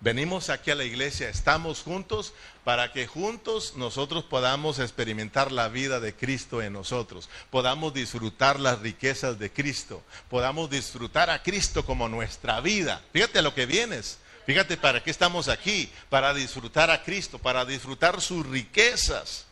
[0.00, 6.00] Venimos aquí a la iglesia, estamos juntos para que juntos nosotros podamos experimentar la vida
[6.00, 12.10] de Cristo en nosotros, podamos disfrutar las riquezas de Cristo, podamos disfrutar a Cristo como
[12.10, 13.00] nuestra vida.
[13.14, 17.64] Fíjate a lo que vienes, fíjate para qué estamos aquí, para disfrutar a Cristo, para
[17.64, 19.46] disfrutar sus riquezas.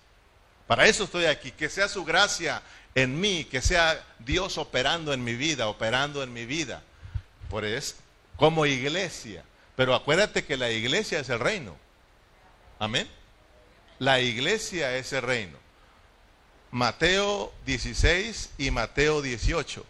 [0.67, 2.63] Para eso estoy aquí, que sea su gracia
[2.95, 6.83] en mí, que sea Dios operando en mi vida, operando en mi vida.
[7.49, 7.95] Por eso,
[8.37, 9.43] como iglesia
[9.77, 11.77] pero acuérdate que la iglesia es el reino.
[12.79, 13.09] Amén.
[13.99, 15.59] La iglesia es el reino.
[16.71, 19.85] Mateo 16 y Mateo 18.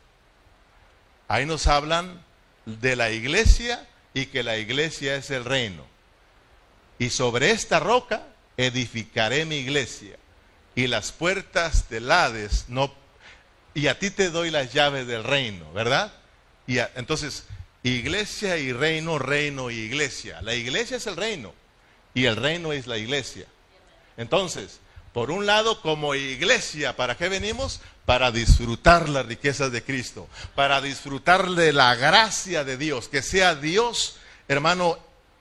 [1.29, 2.23] Ahí nos hablan
[2.67, 5.85] de la iglesia y que la iglesia es el reino.
[6.99, 10.17] Y sobre esta roca edificaré mi iglesia
[10.75, 12.93] y las puertas del Hades no
[13.75, 16.13] y a ti te doy las llaves del reino, ¿verdad?
[16.67, 17.45] Y entonces
[17.85, 20.41] Iglesia y reino, reino y iglesia.
[20.41, 21.53] La iglesia es el reino
[22.15, 23.47] y el reino es la iglesia.
[24.17, 24.81] Entonces,
[25.13, 27.83] por un lado, como iglesia, ¿para qué venimos?
[28.07, 33.55] Para disfrutar las riquezas de Cristo, para disfrutar de la gracia de Dios, que sea
[33.55, 34.17] Dios,
[34.49, 34.99] hermano,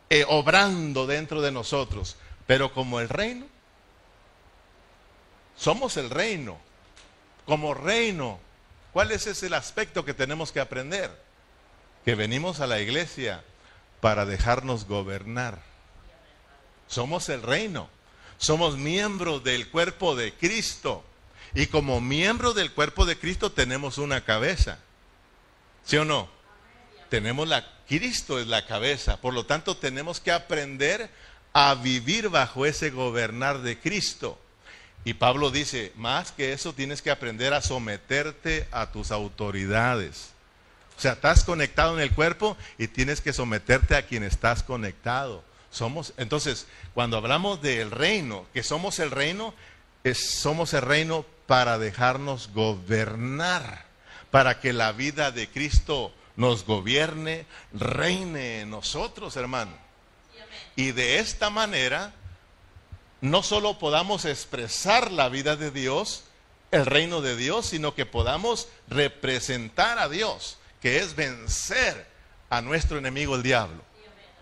[0.09, 2.17] eh, obrando dentro de nosotros.
[2.45, 3.47] Pero como el reino,
[5.55, 6.59] somos el reino.
[7.45, 8.39] Como reino,
[8.91, 11.09] ¿cuál es ese el aspecto que tenemos que aprender?
[12.05, 13.43] Que venimos a la iglesia
[14.01, 15.61] para dejarnos gobernar.
[16.87, 17.89] Somos el reino,
[18.37, 21.03] somos miembros del cuerpo de Cristo.
[21.55, 24.79] Y como miembros del cuerpo de Cristo tenemos una cabeza.
[25.85, 26.27] ¿Sí o no?
[27.09, 31.09] Tenemos la Cristo es la cabeza, por lo tanto tenemos que aprender
[31.51, 34.39] a vivir bajo ese gobernar de Cristo.
[35.05, 40.32] Y Pablo dice, más que eso tienes que aprender a someterte a tus autoridades.
[40.97, 45.43] O sea, estás conectado en el cuerpo y tienes que someterte a quien estás conectado.
[45.71, 49.53] Somos, entonces, cuando hablamos del reino, que somos el reino,
[50.13, 53.85] somos el reino para dejarnos gobernar,
[54.29, 59.73] para que la vida de Cristo nos gobierne, reine en nosotros, hermano.
[60.75, 62.13] Y de esta manera,
[63.21, 66.25] no solo podamos expresar la vida de Dios,
[66.71, 72.05] el reino de Dios, sino que podamos representar a Dios que es vencer
[72.49, 73.81] a nuestro enemigo el diablo.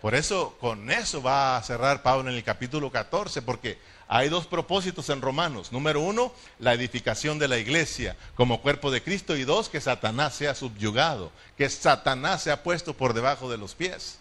[0.00, 3.78] Por eso, con eso va a cerrar Pablo en el capítulo 14, porque
[4.08, 5.70] hay dos propósitos en Romanos.
[5.70, 9.36] Número uno, la edificación de la iglesia como cuerpo de Cristo.
[9.36, 14.18] Y dos, que Satanás sea subyugado, que Satanás sea puesto por debajo de los pies.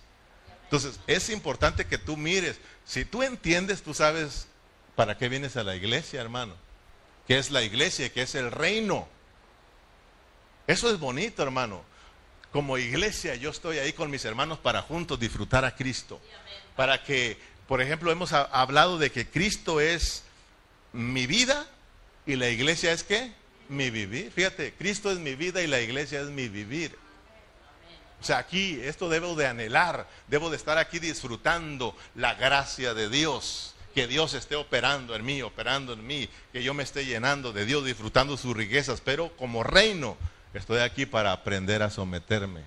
[0.66, 2.60] Entonces, es importante que tú mires.
[2.86, 4.48] Si tú entiendes, tú sabes
[4.96, 6.54] para qué vienes a la iglesia, hermano.
[7.28, 9.08] Que es la iglesia, que es el reino.
[10.68, 11.90] Eso es bonito, hermano
[12.52, 16.20] como iglesia yo estoy ahí con mis hermanos para juntos disfrutar a Cristo.
[16.76, 17.38] Para que,
[17.68, 20.24] por ejemplo, hemos hablado de que Cristo es
[20.94, 21.66] mi vida
[22.26, 23.32] y la iglesia es qué?
[23.70, 24.32] Mi vivir.
[24.32, 26.98] Fíjate, Cristo es mi vida y la iglesia es mi vivir.
[28.20, 33.10] O sea, aquí esto debo de anhelar, debo de estar aquí disfrutando la gracia de
[33.10, 37.52] Dios, que Dios esté operando en mí, operando en mí, que yo me esté llenando
[37.52, 40.18] de Dios, disfrutando sus riquezas, pero como reino
[40.54, 42.64] estoy aquí para aprender a someterme,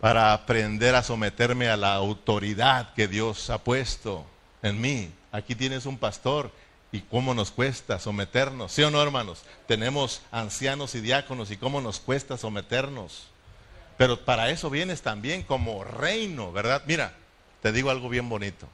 [0.00, 4.24] para aprender a someterme a la autoridad que Dios ha puesto
[4.62, 5.12] en mí.
[5.32, 6.52] Aquí tienes un pastor
[6.92, 9.42] y cómo nos cuesta someternos, ¿sí o no, hermanos?
[9.66, 13.26] Tenemos ancianos y diáconos y cómo nos cuesta someternos.
[13.96, 16.82] Pero para eso vienes también como reino, ¿verdad?
[16.86, 17.14] Mira,
[17.62, 18.68] te digo algo bien bonito.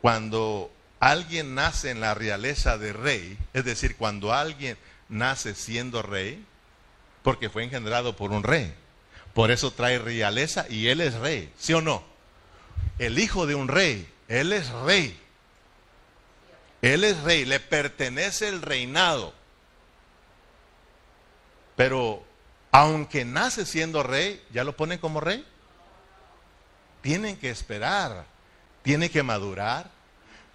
[0.00, 4.76] Cuando alguien nace en la realeza de rey, es decir, cuando alguien
[5.08, 6.44] nace siendo rey,
[7.22, 8.74] porque fue engendrado por un rey,
[9.34, 12.02] por eso trae realeza y él es rey, ¿sí o no?
[12.98, 15.18] El hijo de un rey, él es rey.
[16.80, 19.34] Él es rey, le pertenece el reinado.
[21.76, 22.22] Pero
[22.70, 25.44] aunque nace siendo rey, ¿ya lo ponen como rey?
[27.00, 28.26] Tienen que esperar,
[28.82, 29.90] tiene que madurar,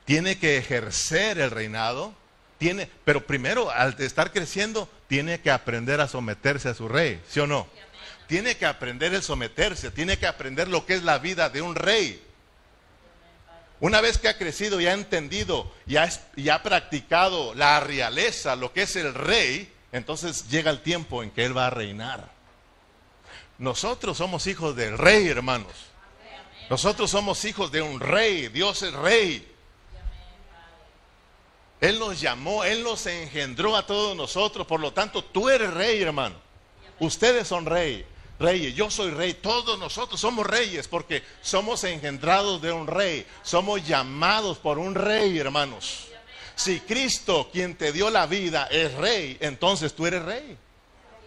[0.06, 2.14] tiene que ejercer el reinado,
[2.58, 7.40] tiene, pero primero al estar creciendo tiene que aprender a someterse a su rey, ¿sí
[7.40, 7.68] o no?
[8.28, 11.76] Tiene que aprender el someterse, tiene que aprender lo que es la vida de un
[11.76, 12.24] rey.
[13.80, 18.56] Una vez que ha crecido y ha entendido y ha, y ha practicado la realeza,
[18.56, 22.32] lo que es el rey, entonces llega el tiempo en que Él va a reinar.
[23.58, 25.74] Nosotros somos hijos del rey, hermanos.
[26.70, 28.48] Nosotros somos hijos de un rey.
[28.48, 29.53] Dios es rey.
[31.84, 34.66] Él nos llamó, Él nos engendró a todos nosotros.
[34.66, 36.36] Por lo tanto, tú eres rey, hermano.
[36.98, 38.06] Ustedes son rey,
[38.40, 38.74] reyes.
[38.74, 39.34] Yo soy rey.
[39.34, 43.28] Todos nosotros somos reyes porque somos engendrados de un rey.
[43.42, 46.08] Somos llamados por un rey, hermanos.
[46.56, 50.58] Si Cristo, quien te dio la vida, es rey, entonces tú eres rey.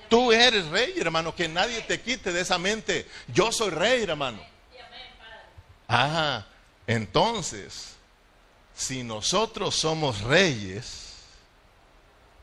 [0.09, 3.07] Tú eres rey, hermano, que nadie te quite de esa mente.
[3.29, 4.41] Yo soy rey, hermano.
[5.87, 6.47] Ah,
[6.87, 7.96] entonces,
[8.77, 11.15] si nosotros somos reyes,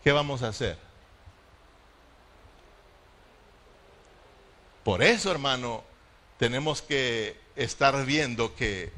[0.04, 0.78] ¿qué vamos a hacer?
[4.84, 5.84] Por eso, hermano,
[6.40, 8.92] tenemos que estar viendo que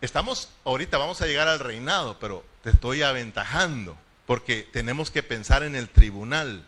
[0.00, 5.64] estamos, ahorita vamos a llegar al reinado, pero te estoy aventajando, porque tenemos que pensar
[5.64, 6.64] en el tribunal.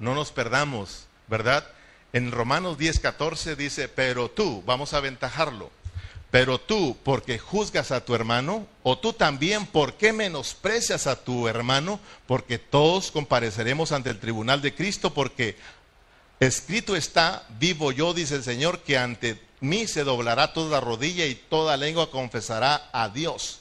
[0.00, 1.66] No nos perdamos, ¿verdad?
[2.12, 5.70] En Romanos 10, 14 dice, pero tú, vamos a aventajarlo,
[6.30, 11.48] pero tú, porque juzgas a tu hermano, o tú también, ¿por qué menosprecias a tu
[11.48, 12.00] hermano?
[12.26, 15.56] Porque todos compareceremos ante el tribunal de Cristo, porque
[16.40, 21.34] escrito está, vivo yo, dice el Señor, que ante mí se doblará toda rodilla y
[21.34, 23.60] toda lengua confesará a Dios.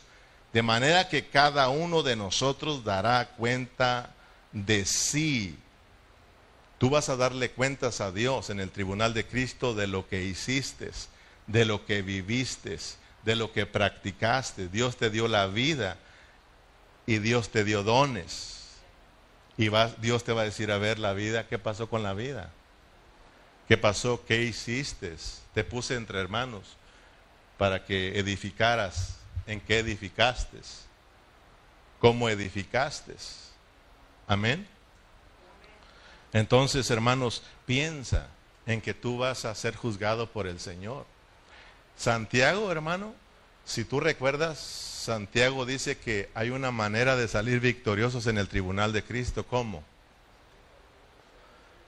[0.51, 4.13] De manera que cada uno de nosotros dará cuenta
[4.51, 5.57] de sí.
[6.77, 10.23] Tú vas a darle cuentas a Dios en el tribunal de Cristo de lo que
[10.23, 10.91] hiciste,
[11.47, 12.77] de lo que viviste,
[13.23, 14.67] de lo que practicaste.
[14.67, 15.97] Dios te dio la vida
[17.05, 18.53] y Dios te dio dones.
[19.57, 19.69] Y
[19.99, 22.51] Dios te va a decir, a ver, la vida, ¿qué pasó con la vida?
[23.67, 24.23] ¿Qué pasó?
[24.25, 25.15] ¿Qué hiciste?
[25.53, 26.77] Te puse entre hermanos
[27.57, 29.15] para que edificaras
[29.47, 30.59] en qué edificaste,
[31.99, 33.15] cómo edificaste.
[34.27, 34.67] Amén.
[36.33, 38.27] Entonces, hermanos, piensa
[38.65, 41.05] en que tú vas a ser juzgado por el Señor.
[41.97, 43.13] Santiago, hermano,
[43.65, 48.91] si tú recuerdas, Santiago dice que hay una manera de salir victoriosos en el tribunal
[48.93, 49.45] de Cristo.
[49.45, 49.83] ¿Cómo?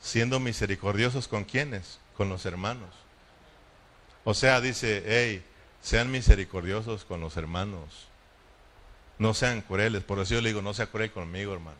[0.02, 2.00] Siendo misericordiosos con quienes?
[2.16, 2.90] Con los hermanos.
[4.24, 5.44] O sea, dice, hey,
[5.82, 8.08] sean misericordiosos con los hermanos.
[9.20, 10.04] No sean crueles.
[10.04, 11.78] Por eso yo le digo, no sea cruel conmigo, hermano.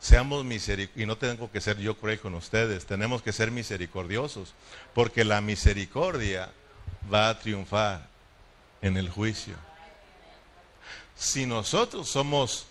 [0.00, 1.02] Seamos misericordiosos.
[1.02, 2.86] Y no tengo que ser yo cruel con ustedes.
[2.86, 4.54] Tenemos que ser misericordiosos.
[4.94, 6.52] Porque la misericordia
[7.12, 8.06] va a triunfar
[8.80, 9.54] en el juicio.
[11.16, 12.66] Si nosotros somos,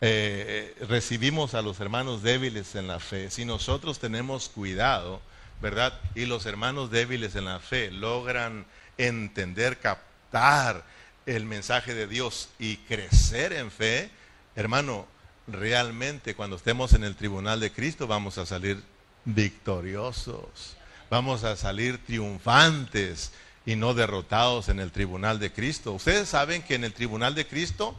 [0.00, 5.20] eh, recibimos a los hermanos débiles en la fe, si nosotros tenemos cuidado,
[5.60, 5.98] ¿verdad?
[6.14, 8.66] Y los hermanos débiles en la fe logran
[8.98, 10.84] entender, captar
[11.26, 14.10] el mensaje de Dios y crecer en fe,
[14.56, 15.06] hermano,
[15.46, 18.82] realmente cuando estemos en el tribunal de Cristo vamos a salir
[19.24, 20.76] victoriosos,
[21.10, 23.32] vamos a salir triunfantes
[23.66, 25.92] y no derrotados en el tribunal de Cristo.
[25.92, 27.94] Ustedes saben que en el tribunal de Cristo,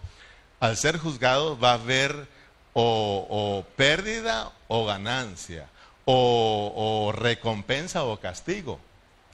[0.59, 2.27] al ser juzgados, va a haber
[2.73, 5.67] o, pérdida o ganancia,
[6.05, 8.79] o recompensa o castigo.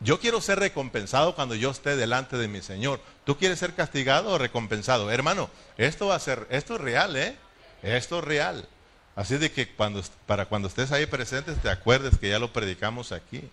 [0.04, 3.00] Yo quiero ser recompensado cuando yo esté delante de mi Señor.
[3.24, 5.12] ¿Tú quieres ser castigado o recompensado?
[5.12, 7.38] Hermano, esto va a ser, esto es real, ¿eh?
[7.84, 8.68] Esto es real.
[9.16, 13.12] Así de que cuando, para cuando estés ahí presente te acuerdes que ya lo predicamos
[13.12, 13.48] aquí.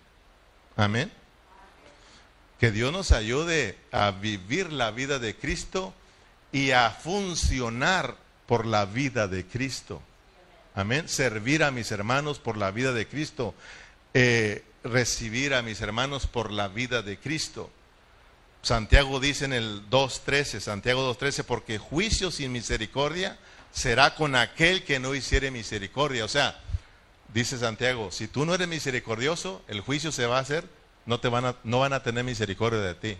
[0.75, 1.11] Amén.
[2.59, 5.93] Que Dios nos ayude a vivir la vida de Cristo
[6.51, 10.01] y a funcionar por la vida de Cristo.
[10.75, 11.07] Amén.
[11.07, 13.53] Servir a mis hermanos por la vida de Cristo.
[14.13, 17.69] Eh, recibir a mis hermanos por la vida de Cristo.
[18.61, 23.37] Santiago dice en el 2.13, Santiago 2.13, porque juicio sin misericordia
[23.71, 26.25] será con aquel que no hiciere misericordia.
[26.25, 26.59] O sea,
[27.33, 30.65] dice Santiago, si tú no eres misericordioso, el juicio se va a hacer,
[31.09, 33.17] no, te van, a, no van a tener misericordia de ti.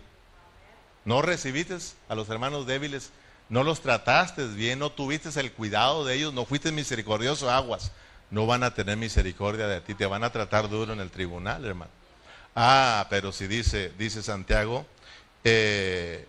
[1.06, 1.76] No recibiste
[2.08, 3.10] a los hermanos débiles,
[3.50, 7.92] no los trataste bien, no tuviste el cuidado de ellos, no fuiste misericordioso, aguas.
[8.30, 11.66] No van a tener misericordia de ti, te van a tratar duro en el tribunal,
[11.66, 11.90] hermano.
[12.56, 14.86] Ah, pero si dice, dice Santiago,
[15.44, 16.28] eh,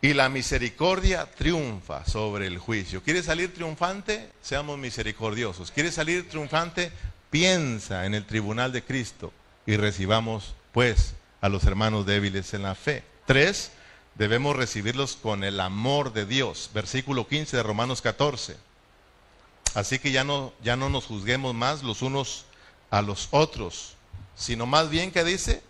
[0.00, 3.02] y la misericordia triunfa sobre el juicio.
[3.02, 4.30] ¿Quieres salir triunfante?
[4.40, 5.70] Seamos misericordiosos.
[5.70, 6.92] ¿Quieres salir triunfante?
[7.28, 9.30] Piensa en el tribunal de Cristo
[9.66, 13.04] y recibamos pues a los hermanos débiles en la fe.
[13.26, 13.70] Tres,
[14.14, 16.70] debemos recibirlos con el amor de Dios.
[16.74, 18.56] Versículo 15 de Romanos 14.
[19.74, 22.46] Así que ya no, ya no nos juzguemos más los unos
[22.90, 23.96] a los otros,
[24.36, 25.62] sino más bien que dice,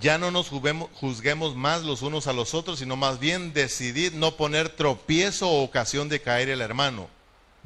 [0.00, 4.36] ya no nos juzguemos, más los unos a los otros, sino más bien decidir no
[4.36, 7.08] poner tropiezo o ocasión de caer el hermano.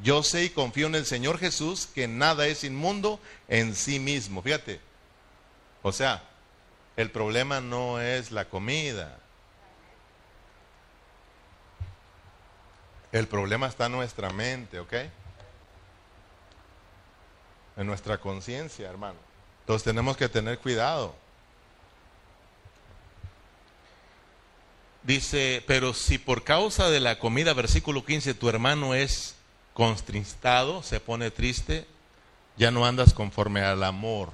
[0.02, 4.42] Yo sé y confío en el Señor Jesús que nada es inmundo en sí mismo.
[4.42, 4.80] Fíjate,
[5.82, 6.24] o sea,
[6.96, 9.18] el problema no es la comida.
[13.12, 14.92] El problema está en nuestra mente, ¿ok?
[17.76, 19.18] En nuestra conciencia, hermano.
[19.60, 21.14] Entonces tenemos que tener cuidado.
[25.04, 29.36] Dice, pero si por causa de la comida, versículo 15, tu hermano es
[29.74, 31.86] constristado, se pone triste,
[32.56, 34.32] ya no andas conforme al amor.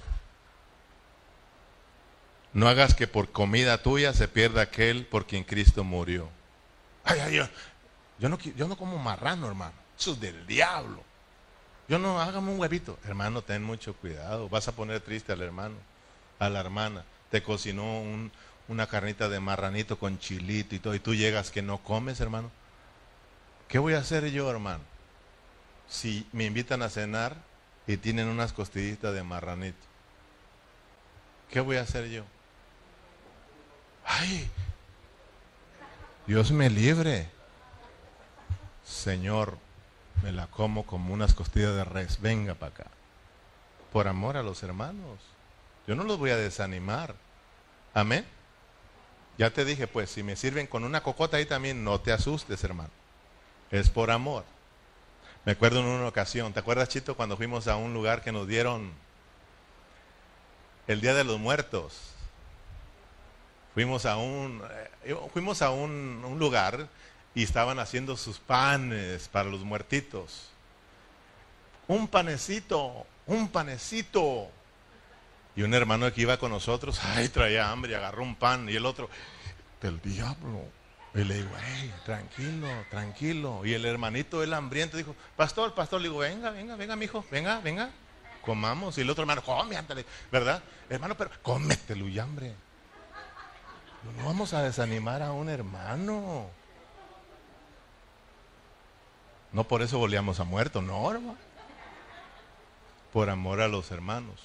[2.53, 6.29] No hagas que por comida tuya se pierda aquel por quien Cristo murió.
[7.05, 7.49] Ay, ay, yo,
[8.19, 9.75] yo, no, yo no como marrano, hermano.
[9.99, 11.03] Eso es del diablo.
[11.89, 12.99] Yo no, hágame un huevito.
[13.05, 14.49] Hermano, ten mucho cuidado.
[14.49, 15.77] Vas a poner triste al hermano,
[16.39, 17.05] a la hermana.
[17.31, 18.33] Te cocinó un,
[18.69, 22.51] una carnita de marranito con chilito y todo, y tú llegas que no comes, hermano.
[23.69, 24.83] ¿Qué voy a hacer yo, hermano?
[25.89, 27.37] Si me invitan a cenar
[27.87, 29.79] y tienen unas costillitas de marranito.
[31.51, 32.25] ¿Qué voy a hacer yo?
[34.05, 34.49] Ay,
[36.27, 37.31] Dios me libre.
[38.85, 39.59] Señor,
[40.23, 42.21] me la como como unas costillas de res.
[42.21, 42.87] Venga para acá.
[43.93, 45.19] Por amor a los hermanos.
[45.87, 47.15] Yo no los voy a desanimar.
[47.95, 48.27] Amén.
[49.39, 52.63] Ya te dije, pues, si me sirven con una cocota ahí también, no te asustes,
[52.65, 52.91] hermano.
[53.71, 54.45] Es por amor.
[55.45, 58.47] Me acuerdo en una ocasión, ¿te acuerdas, Chito, cuando fuimos a un lugar que nos
[58.47, 58.93] dieron
[60.87, 62.13] el Día de los Muertos?
[63.75, 64.63] Fuimos a un,
[65.05, 66.89] eh, fuimos a un, un lugar
[67.35, 70.51] y estaban haciendo sus panes para los muertitos.
[71.87, 74.49] Un panecito, un panecito.
[75.55, 78.69] Y un hermano que iba con nosotros, ay, traía hambre agarró un pan.
[78.69, 79.09] Y el otro,
[79.81, 80.65] del diablo.
[81.15, 83.65] Y le digo, hey, tranquilo, tranquilo.
[83.65, 87.61] Y el hermanito, el hambriento, dijo, pastor, pastor, le digo, venga, venga, venga, mijo, venga,
[87.61, 87.91] venga,
[88.43, 88.99] comamos.
[88.99, 90.63] Y el otro hermano, come, ándale, ¿verdad?
[90.89, 92.55] Hermano, pero cómetelo y hambre.
[94.17, 96.51] No vamos a desanimar a un hermano.
[99.53, 101.37] No por eso volvíamos a muerto, no, hermano.
[103.13, 104.41] Por amor a los hermanos.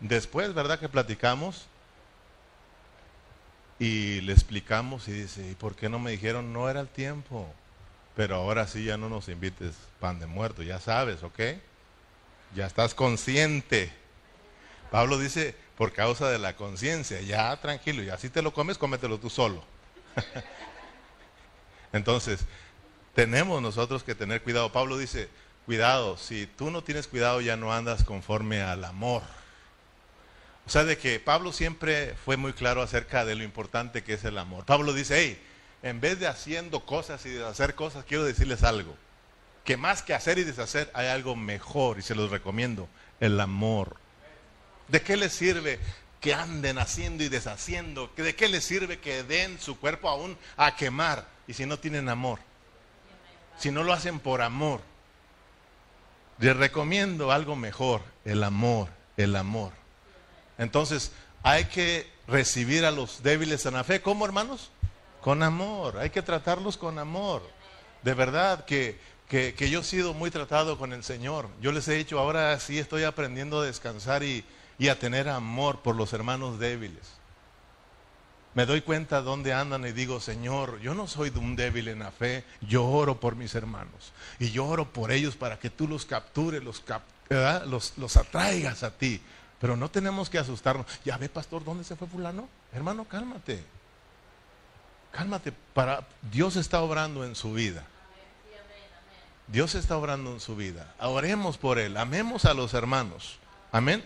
[0.00, 0.78] Después, ¿verdad?
[0.78, 1.66] Que platicamos.
[3.78, 7.52] Y le explicamos y dice, ¿y por qué no me dijeron no era el tiempo?
[8.14, 11.40] Pero ahora sí ya no nos invites pan de muerto, ya sabes, ¿ok?
[12.54, 13.92] Ya estás consciente.
[14.90, 19.18] Pablo dice, por causa de la conciencia, ya tranquilo, y así te lo comes, cómetelo
[19.18, 19.64] tú solo.
[21.92, 22.40] Entonces,
[23.14, 24.70] tenemos nosotros que tener cuidado.
[24.72, 25.28] Pablo dice,
[25.66, 29.22] cuidado, si tú no tienes cuidado ya no andas conforme al amor.
[30.66, 34.24] O sea, de que Pablo siempre fue muy claro acerca de lo importante que es
[34.24, 34.64] el amor.
[34.64, 35.42] Pablo dice, hey,
[35.82, 38.96] en vez de haciendo cosas y de hacer cosas, quiero decirles algo.
[39.64, 42.88] Que más que hacer y deshacer, hay algo mejor y se los recomiendo,
[43.20, 43.96] el amor.
[44.88, 45.78] ¿De qué les sirve
[46.20, 48.10] que anden haciendo y deshaciendo?
[48.16, 51.26] ¿De qué les sirve que den su cuerpo aún a quemar?
[51.46, 52.38] Y si no tienen amor,
[53.58, 54.80] si no lo hacen por amor,
[56.38, 58.88] les recomiendo algo mejor, el amor,
[59.18, 59.83] el amor.
[60.58, 64.00] Entonces, hay que recibir a los débiles en la fe.
[64.00, 64.70] ¿Cómo, hermanos?
[65.20, 65.98] Con amor.
[65.98, 67.42] Hay que tratarlos con amor.
[68.02, 68.98] De verdad que,
[69.28, 71.48] que, yo he sido muy tratado con el Señor.
[71.60, 74.44] Yo les he dicho, ahora sí estoy aprendiendo a descansar y,
[74.78, 77.14] y a tener amor por los hermanos débiles.
[78.54, 81.98] Me doy cuenta dónde andan y digo, Señor, yo no soy de un débil en
[81.98, 85.88] la fe, yo oro por mis hermanos y yo oro por ellos para que tú
[85.88, 86.84] los captures, los,
[87.96, 89.20] los atraigas a ti.
[89.64, 90.84] Pero no tenemos que asustarnos.
[91.06, 92.50] Ya ve, pastor, ¿dónde se fue fulano?
[92.74, 93.64] Hermano, cálmate.
[95.10, 95.54] Cálmate.
[95.72, 97.82] Para, Dios está obrando en su vida.
[99.46, 100.94] Dios está obrando en su vida.
[101.00, 101.96] Oremos por Él.
[101.96, 103.38] Amemos a los hermanos.
[103.72, 104.04] Amén.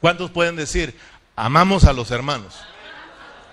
[0.00, 0.98] ¿Cuántos pueden decir,
[1.36, 2.60] amamos a los hermanos?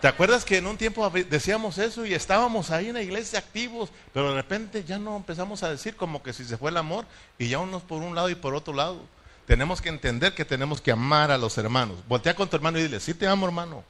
[0.01, 3.91] ¿Te acuerdas que en un tiempo decíamos eso y estábamos ahí en la iglesia activos,
[4.11, 7.05] pero de repente ya no empezamos a decir como que si se fue el amor
[7.37, 9.05] y ya unos por un lado y por otro lado?
[9.45, 11.97] Tenemos que entender que tenemos que amar a los hermanos.
[12.07, 13.83] Voltea con tu hermano y dile, sí te amo hermano,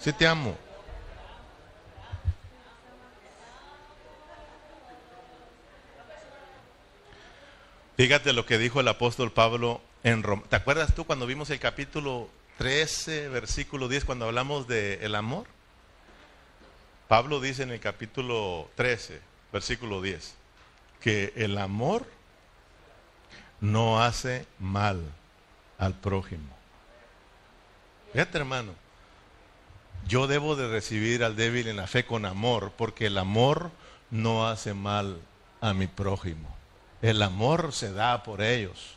[0.00, 0.56] sí te amo.
[7.96, 10.42] Fíjate lo que dijo el apóstol Pablo en Roma.
[10.48, 15.46] ¿Te acuerdas tú cuando vimos el capítulo 13, versículo 10, cuando hablamos del el amor.
[17.08, 19.20] Pablo dice en el capítulo 13,
[19.52, 20.34] versículo 10,
[21.00, 22.06] que el amor
[23.64, 25.00] no hace mal
[25.78, 26.54] al prójimo.
[28.12, 28.72] Fíjate hermano,
[30.06, 33.70] yo debo de recibir al débil en la fe con amor, porque el amor
[34.10, 35.18] no hace mal
[35.62, 36.54] a mi prójimo.
[37.00, 38.96] El amor se da por ellos.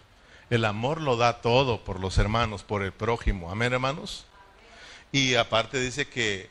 [0.49, 3.49] El amor lo da todo por los hermanos, por el prójimo.
[3.49, 4.25] Amén, hermanos.
[5.13, 6.49] Y aparte dice que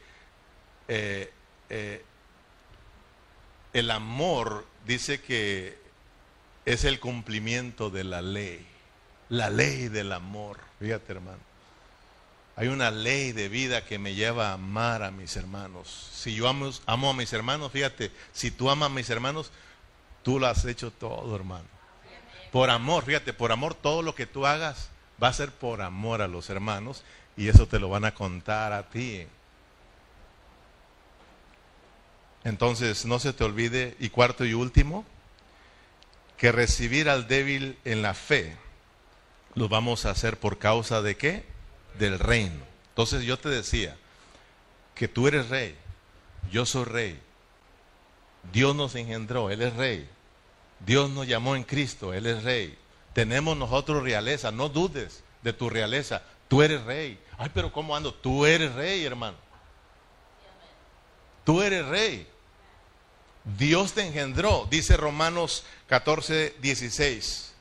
[0.88, 1.30] eh,
[1.68, 2.02] eh,
[3.74, 5.85] el amor dice que
[6.66, 8.66] es el cumplimiento de la ley.
[9.28, 10.58] La ley del amor.
[10.80, 11.38] Fíjate, hermano.
[12.56, 16.10] Hay una ley de vida que me lleva a amar a mis hermanos.
[16.12, 19.52] Si yo amo, amo a mis hermanos, fíjate, si tú amas a mis hermanos,
[20.22, 21.66] tú lo has hecho todo, hermano.
[22.50, 24.88] Por amor, fíjate, por amor todo lo que tú hagas
[25.22, 27.04] va a ser por amor a los hermanos
[27.36, 29.26] y eso te lo van a contar a ti.
[32.42, 35.04] Entonces, no se te olvide, y cuarto y último,
[36.36, 38.56] que recibir al débil en la fe
[39.54, 41.44] lo vamos a hacer por causa de qué?
[41.98, 42.62] Del reino.
[42.90, 43.96] Entonces yo te decía
[44.94, 45.74] que tú eres rey,
[46.50, 47.20] yo soy rey,
[48.52, 50.08] Dios nos engendró, Él es rey.
[50.80, 52.76] Dios nos llamó en Cristo, Él es rey.
[53.12, 56.22] Tenemos nosotros realeza, no dudes de tu realeza.
[56.48, 57.18] Tú eres rey.
[57.38, 58.12] Ay, pero ¿cómo ando?
[58.12, 59.36] Tú eres rey, hermano.
[61.44, 62.28] Tú eres rey.
[63.56, 67.52] Dios te engendró, dice Romanos 14, 16.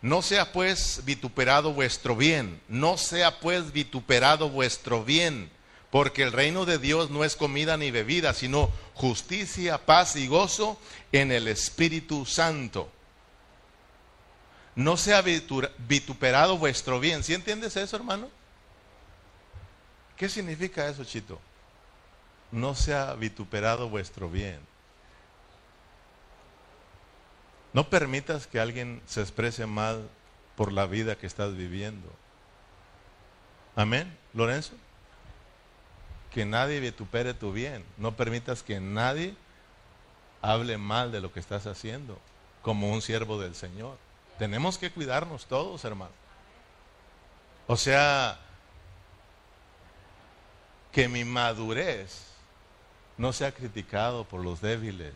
[0.00, 5.50] No sea pues vituperado vuestro bien, no sea pues vituperado vuestro bien,
[5.90, 10.78] porque el reino de Dios no es comida ni bebida, sino justicia, paz y gozo
[11.12, 12.90] en el Espíritu Santo.
[14.76, 17.24] No sea vituperado vuestro bien.
[17.24, 18.30] ¿Sí entiendes eso, hermano?
[20.16, 21.40] ¿Qué significa eso, Chito?
[22.52, 24.60] No sea vituperado vuestro bien.
[27.72, 30.08] No permitas que alguien se exprese mal
[30.56, 32.08] por la vida que estás viviendo.
[33.76, 34.74] Amén, Lorenzo
[36.30, 37.84] que nadie vitupere tu bien.
[37.96, 39.34] No permitas que nadie
[40.42, 42.18] hable mal de lo que estás haciendo
[42.62, 43.96] como un siervo del Señor.
[44.38, 46.12] Tenemos que cuidarnos todos, hermano.
[47.66, 48.38] O sea,
[50.92, 52.26] que mi madurez
[53.16, 55.14] no sea criticado por los débiles.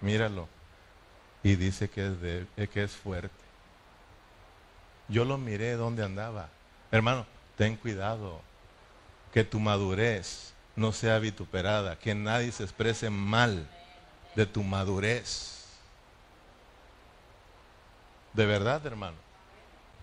[0.00, 0.48] Míralo.
[1.42, 3.30] Y dice que es, de, que es fuerte.
[5.08, 6.48] Yo lo miré donde andaba.
[6.90, 7.26] Hermano,
[7.56, 8.40] ten cuidado
[9.32, 13.68] que tu madurez no sea vituperada, que nadie se exprese mal
[14.34, 15.64] de tu madurez.
[18.32, 19.16] De verdad, hermano.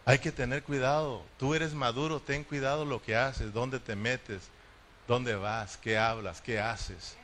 [0.05, 1.21] Hay que tener cuidado.
[1.37, 4.49] Tú eres maduro, ten cuidado lo que haces, dónde te metes,
[5.07, 7.17] dónde vas, qué hablas, qué haces.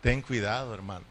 [0.00, 1.04] Ten cuidado, hermano.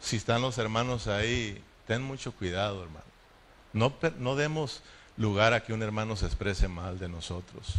[0.00, 3.04] Si están los hermanos ahí, ten mucho cuidado, hermano.
[3.72, 4.82] No, no demos
[5.16, 7.74] lugar a que un hermano se exprese mal de nosotros.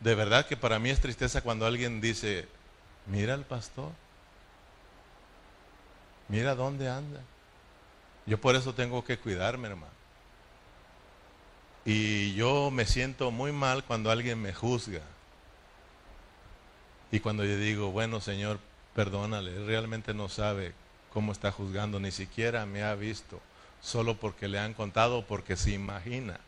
[0.00, 2.48] De verdad que para mí es tristeza cuando alguien dice,
[3.06, 3.92] mira al pastor,
[6.28, 7.20] mira dónde anda.
[8.26, 9.92] Yo por eso tengo que cuidarme, hermano.
[11.84, 15.02] Y yo me siento muy mal cuando alguien me juzga.
[17.10, 18.60] Y cuando yo digo, bueno, Señor,
[19.00, 20.74] perdónale, realmente no sabe
[21.10, 23.40] cómo está juzgando, ni siquiera me ha visto
[23.80, 26.38] solo porque le han contado, porque se imagina.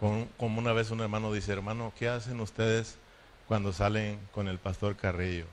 [0.00, 2.98] Como una vez un hermano dice, hermano, ¿qué hacen ustedes
[3.46, 5.46] cuando salen con el pastor Carrillo?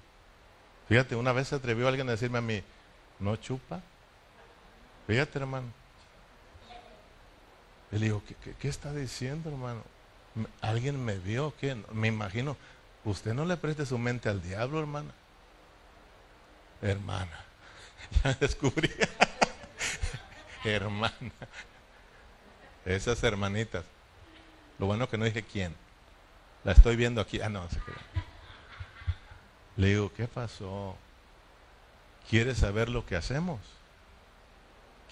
[0.89, 2.63] Fíjate, una vez se atrevió alguien a decirme a mí,
[3.19, 3.79] ¿no chupa?
[5.05, 5.67] Fíjate, hermano.
[7.91, 8.23] Le digo,
[8.59, 9.83] ¿qué, está diciendo, hermano?
[10.61, 11.53] ¿Alguien me vio?
[11.61, 11.75] ¿Qué?
[11.93, 12.57] Me imagino,
[13.03, 15.13] usted no le preste su mente al diablo, hermana.
[16.85, 17.41] Hermana.
[18.23, 18.89] Ya descubrí.
[20.63, 21.31] hermana.
[22.85, 23.83] Esas hermanitas.
[24.77, 25.75] Lo bueno que no dije quién.
[26.63, 27.41] La estoy viendo aquí.
[27.41, 27.79] Ah, no, se.
[29.77, 30.95] Le digo, ¿qué pasó?
[32.29, 33.59] ¿Quieres saber lo que hacemos?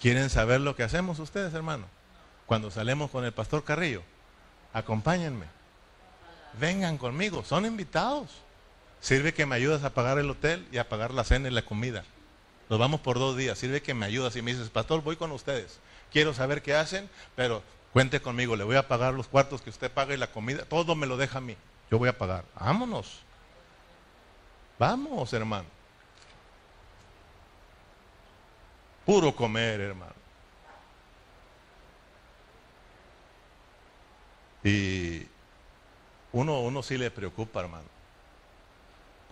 [0.00, 1.86] ¿Quieren saber lo que hacemos ustedes, hermano?
[2.46, 4.02] Cuando salimos con el pastor Carrillo,
[4.72, 5.46] acompáñenme.
[6.58, 8.43] Vengan conmigo, son invitados.
[9.04, 11.60] Sirve que me ayudas a pagar el hotel y a pagar la cena y la
[11.60, 12.04] comida.
[12.70, 13.58] Nos vamos por dos días.
[13.58, 15.78] Sirve que me ayudas y me dices, pastor, voy con ustedes.
[16.10, 18.56] Quiero saber qué hacen, pero cuente conmigo.
[18.56, 20.64] Le voy a pagar los cuartos que usted paga y la comida.
[20.64, 21.54] Todo me lo deja a mí.
[21.90, 22.46] Yo voy a pagar.
[22.58, 23.20] Vámonos.
[24.78, 25.66] Vamos, hermano.
[29.04, 30.14] Puro comer, hermano.
[34.62, 35.26] Y
[36.32, 37.93] uno, uno sí le preocupa, hermano.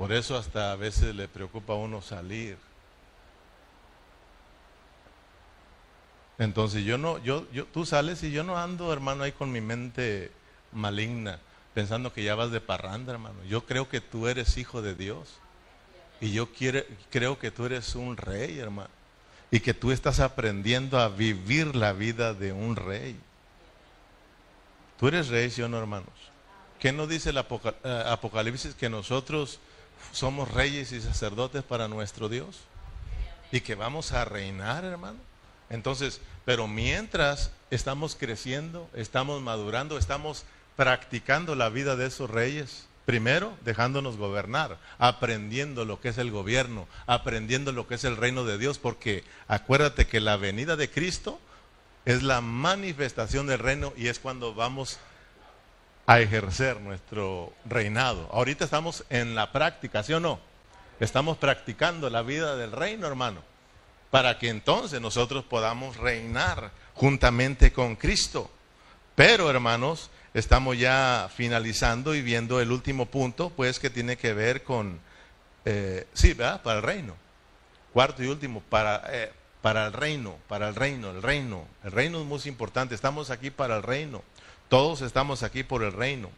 [0.03, 2.59] Por eso hasta a veces le preocupa a uno salir.
[6.39, 9.61] Entonces yo no, yo, yo, tú sales y yo no ando, hermano, ahí con mi
[9.61, 10.33] mente
[10.73, 11.39] maligna
[11.73, 13.37] pensando que ya vas de parranda, hermano.
[13.49, 15.39] Yo creo que tú eres hijo de Dios.
[16.21, 16.49] Y yo
[17.11, 18.91] creo que tú eres un rey, hermano.
[19.53, 23.15] Y que tú estás aprendiendo a vivir la vida de un rey.
[24.99, 26.11] Tú eres rey, ¿sí o no, hermanos?
[26.81, 28.75] ¿Qué nos dice el eh, Apocalipsis?
[28.75, 29.61] Que nosotros
[30.11, 32.61] somos reyes y sacerdotes para nuestro Dios.
[33.53, 35.19] Y que vamos a reinar, hermano.
[35.71, 40.45] Entonces, pero mientras estamos creciendo, estamos madurando, estamos
[40.77, 42.87] practicando la vida de esos reyes.
[43.07, 48.45] Primero, dejándonos gobernar, aprendiendo lo que es el gobierno, aprendiendo lo que es el reino
[48.45, 51.41] de Dios, porque acuérdate que la venida de Cristo
[52.05, 54.99] es la manifestación del reino y es cuando vamos
[56.13, 58.29] a ejercer nuestro reinado.
[58.33, 60.41] Ahorita estamos en la práctica, ¿sí o no?
[61.01, 63.41] Estamos practicando la vida del reino, hermano,
[64.11, 68.51] para que entonces nosotros podamos reinar juntamente con Cristo.
[69.15, 74.65] Pero, hermanos, estamos ya finalizando y viendo el último punto, pues que tiene que ver
[74.65, 75.01] con,
[75.65, 76.61] eh, sí, ¿verdad?
[76.61, 77.17] Para el reino.
[77.95, 79.33] Cuarto y último, para, eh,
[79.63, 81.67] para el reino, para el reino, el reino.
[81.83, 84.23] El reino es muy importante, estamos aquí para el reino.
[84.73, 86.31] Todos estamos aquí por el reino.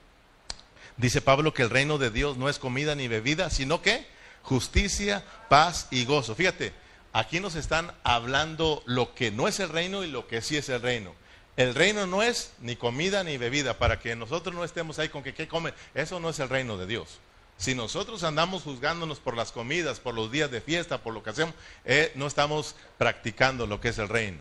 [0.97, 4.09] Dice Pablo que el reino de Dios no es comida ni bebida, sino que
[4.43, 6.35] justicia, paz y gozo.
[6.35, 6.73] Fíjate,
[7.13, 10.69] aquí nos están hablando lo que no es el reino y lo que sí es
[10.69, 11.15] el reino.
[11.57, 15.23] El reino no es ni comida ni bebida, para que nosotros no estemos ahí con
[15.23, 15.73] que qué come.
[15.95, 17.21] Eso no es el reino de Dios.
[17.57, 21.31] Si nosotros andamos juzgándonos por las comidas, por los días de fiesta, por lo que
[21.31, 21.55] hacemos,
[21.85, 24.41] eh, no estamos practicando lo que es el reino.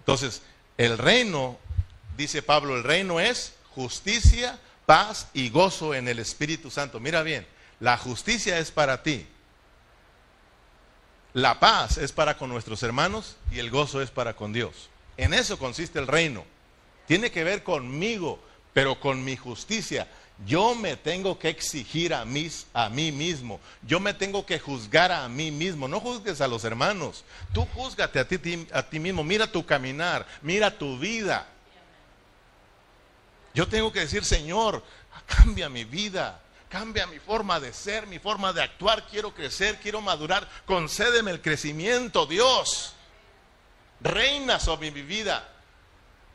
[0.00, 0.42] Entonces,
[0.76, 1.56] el reino,
[2.18, 6.98] dice Pablo, el reino es justicia, paz y gozo en el Espíritu Santo.
[7.00, 7.46] Mira bien,
[7.80, 9.24] la justicia es para ti.
[11.32, 14.90] La paz es para con nuestros hermanos y el gozo es para con Dios.
[15.16, 16.44] En eso consiste el reino.
[17.06, 18.42] Tiene que ver conmigo,
[18.72, 20.08] pero con mi justicia.
[20.44, 23.60] Yo me tengo que exigir a mí, a mí mismo.
[23.82, 25.86] Yo me tengo que juzgar a mí mismo.
[25.86, 27.24] No juzgues a los hermanos.
[27.52, 29.22] Tú juzgate a ti, a ti mismo.
[29.22, 30.26] Mira tu caminar.
[30.42, 31.46] Mira tu vida.
[33.58, 34.84] Yo tengo que decir, Señor,
[35.26, 36.40] cambia mi vida.
[36.68, 39.04] Cambia mi forma de ser, mi forma de actuar.
[39.08, 40.48] Quiero crecer, quiero madurar.
[40.64, 42.94] Concédeme el crecimiento, Dios
[44.00, 45.48] reina sobre mi vida.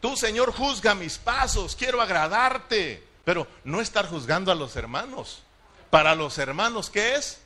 [0.01, 5.43] Tú, Señor, juzga mis pasos, quiero agradarte, pero no estar juzgando a los hermanos.
[5.89, 7.39] Para los hermanos, ¿qué es?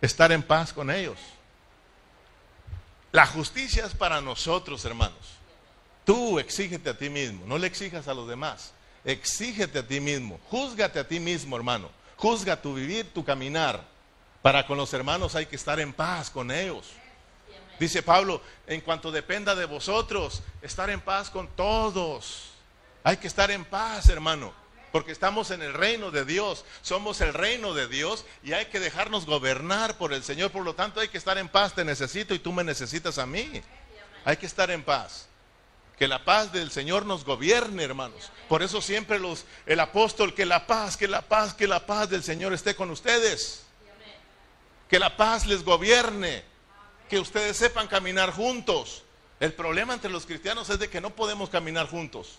[0.00, 1.18] Estar en paz con ellos.
[3.10, 5.34] La justicia es para nosotros, hermanos.
[6.04, 8.72] Tú exígete a ti mismo, no le exijas a los demás.
[9.04, 11.90] Exígete a ti mismo, júzgate a ti mismo, hermano.
[12.16, 13.82] Juzga tu vivir, tu caminar.
[14.42, 16.90] Para con los hermanos hay que estar en paz con ellos.
[17.78, 22.50] Dice Pablo, en cuanto dependa de vosotros, estar en paz con todos.
[23.02, 24.52] Hay que estar en paz, hermano,
[24.92, 28.80] porque estamos en el reino de Dios, somos el reino de Dios y hay que
[28.80, 30.50] dejarnos gobernar por el Señor.
[30.50, 31.74] Por lo tanto, hay que estar en paz.
[31.74, 33.62] Te necesito y tú me necesitas a mí.
[34.26, 35.29] Hay que estar en paz.
[36.00, 38.30] Que la paz del Señor nos gobierne, hermanos.
[38.48, 42.08] Por eso siempre los, el apóstol, que la paz, que la paz, que la paz
[42.08, 43.66] del Señor esté con ustedes.
[44.88, 46.42] Que la paz les gobierne
[47.10, 49.02] que ustedes sepan caminar juntos.
[49.40, 52.38] El problema entre los cristianos es de que no podemos caminar juntos.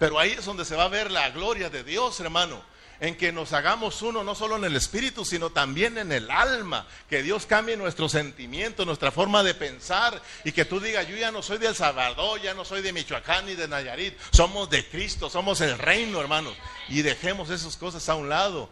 [0.00, 2.64] Pero ahí es donde se va a ver la gloria de Dios, hermano.
[3.02, 6.86] En que nos hagamos uno no solo en el espíritu, sino también en el alma,
[7.10, 11.32] que Dios cambie nuestro sentimiento, nuestra forma de pensar y que tú digas, yo ya
[11.32, 14.88] no soy de El Salvador, ya no soy de Michoacán ni de Nayarit, somos de
[14.88, 16.54] Cristo, somos el reino, hermanos,
[16.88, 18.70] y dejemos esas cosas a un lado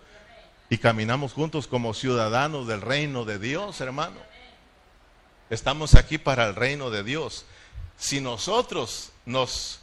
[0.69, 4.21] y caminamos juntos como ciudadanos del reino de Dios, hermano.
[5.51, 7.47] Estamos aquí para el reino de Dios.
[7.99, 9.80] Si nosotros nos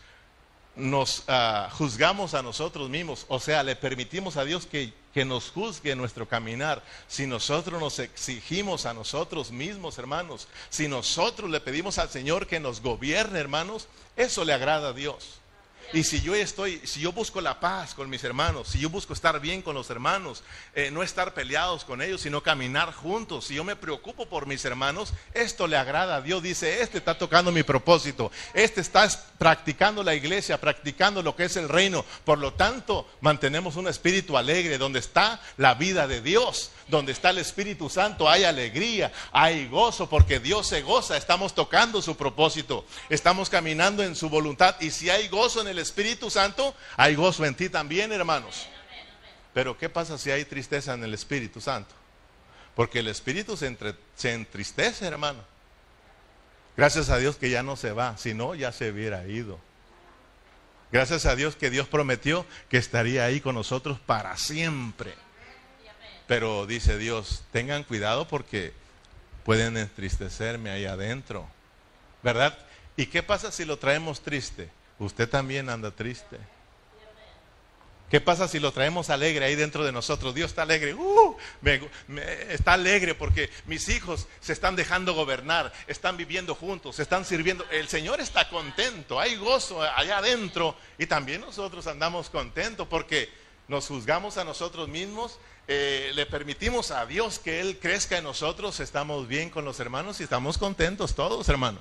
[0.78, 5.50] nos ah, juzgamos a nosotros mismos, o sea, le permitimos a Dios que, que nos
[5.50, 11.98] juzgue nuestro caminar, si nosotros nos exigimos a nosotros mismos, hermanos, si nosotros le pedimos
[11.98, 15.40] al Señor que nos gobierne, hermanos, eso le agrada a Dios.
[15.94, 19.14] Y si yo estoy, si yo busco la paz con mis hermanos, si yo busco
[19.14, 20.44] estar bien con los hermanos,
[20.76, 24.66] eh, no estar peleados con ellos, sino caminar juntos, si yo me preocupo por mis
[24.66, 26.44] hermanos, esto le agrada a Dios.
[26.44, 29.08] Dice, este está tocando mi propósito, este está
[29.38, 32.04] practicando la iglesia, practicando lo que es el reino.
[32.26, 37.32] Por lo tanto, mantenemos un espíritu alegre donde está la vida de Dios donde está
[37.32, 42.86] el Espíritu Santo hay alegría, hay gozo, porque Dios se goza, estamos tocando su propósito,
[43.10, 44.76] estamos caminando en su voluntad.
[44.80, 48.68] Y si hay gozo en el Espíritu Santo, hay gozo en ti también, hermanos.
[49.54, 51.94] Pero ¿qué pasa si hay tristeza en el Espíritu Santo?
[52.76, 55.44] Porque el Espíritu se, entristece, hermano.
[56.78, 59.60] Gracias a Dios que ya no se va, si no, ya se hubiera ido.
[60.92, 65.16] Gracias a Dios que Dios prometió que estaría ahí con nosotros para siempre.
[66.28, 68.74] Pero dice Dios, tengan cuidado porque
[69.46, 71.48] pueden entristecerme ahí adentro.
[72.22, 72.58] ¿Verdad?
[72.98, 74.70] ¿Y qué pasa si lo traemos triste?
[75.00, 76.38] Usted también anda triste.
[78.10, 80.34] ¿Qué pasa si lo traemos alegre ahí dentro de nosotros?
[80.34, 81.36] Dios está alegre, uh,
[82.50, 87.66] está alegre porque mis hijos se están dejando gobernar, están viviendo juntos, están sirviendo.
[87.70, 93.30] El Señor está contento, hay gozo allá adentro y también nosotros andamos contentos porque
[93.68, 98.80] nos juzgamos a nosotros mismos eh, le permitimos a Dios que Él crezca en nosotros,
[98.80, 101.80] estamos bien con los hermanos y estamos contentos todos, hermano.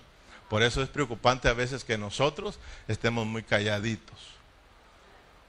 [0.49, 2.59] Por eso es preocupante a veces que nosotros
[2.89, 4.19] estemos muy calladitos.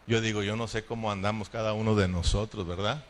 [0.08, 3.04] Yo digo, yo no sé cómo andamos cada uno de nosotros, ¿verdad?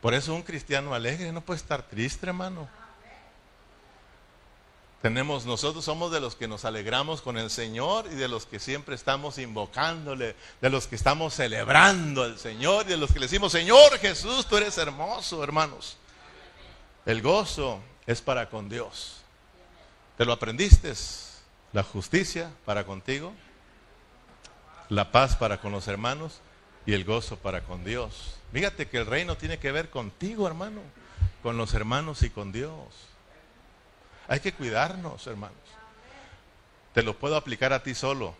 [0.00, 2.68] Por eso un cristiano alegre no puede estar triste, hermano.
[5.02, 8.60] Tenemos, nosotros somos de los que nos alegramos con el Señor y de los que
[8.60, 13.26] siempre estamos invocándole, de los que estamos celebrando al Señor y de los que le
[13.26, 15.96] decimos, Señor Jesús, tú eres hermoso, hermanos.
[17.04, 19.22] El gozo es para con Dios.
[20.16, 20.92] ¿Te lo aprendiste?
[21.72, 23.32] La justicia para contigo,
[24.88, 26.40] la paz para con los hermanos
[26.86, 28.36] y el gozo para con Dios.
[28.52, 30.80] Fíjate que el reino tiene que ver contigo, hermano,
[31.42, 33.11] con los hermanos y con Dios.
[34.28, 35.56] Hay que cuidarnos, hermanos.
[36.94, 38.34] Te lo puedo aplicar a ti solo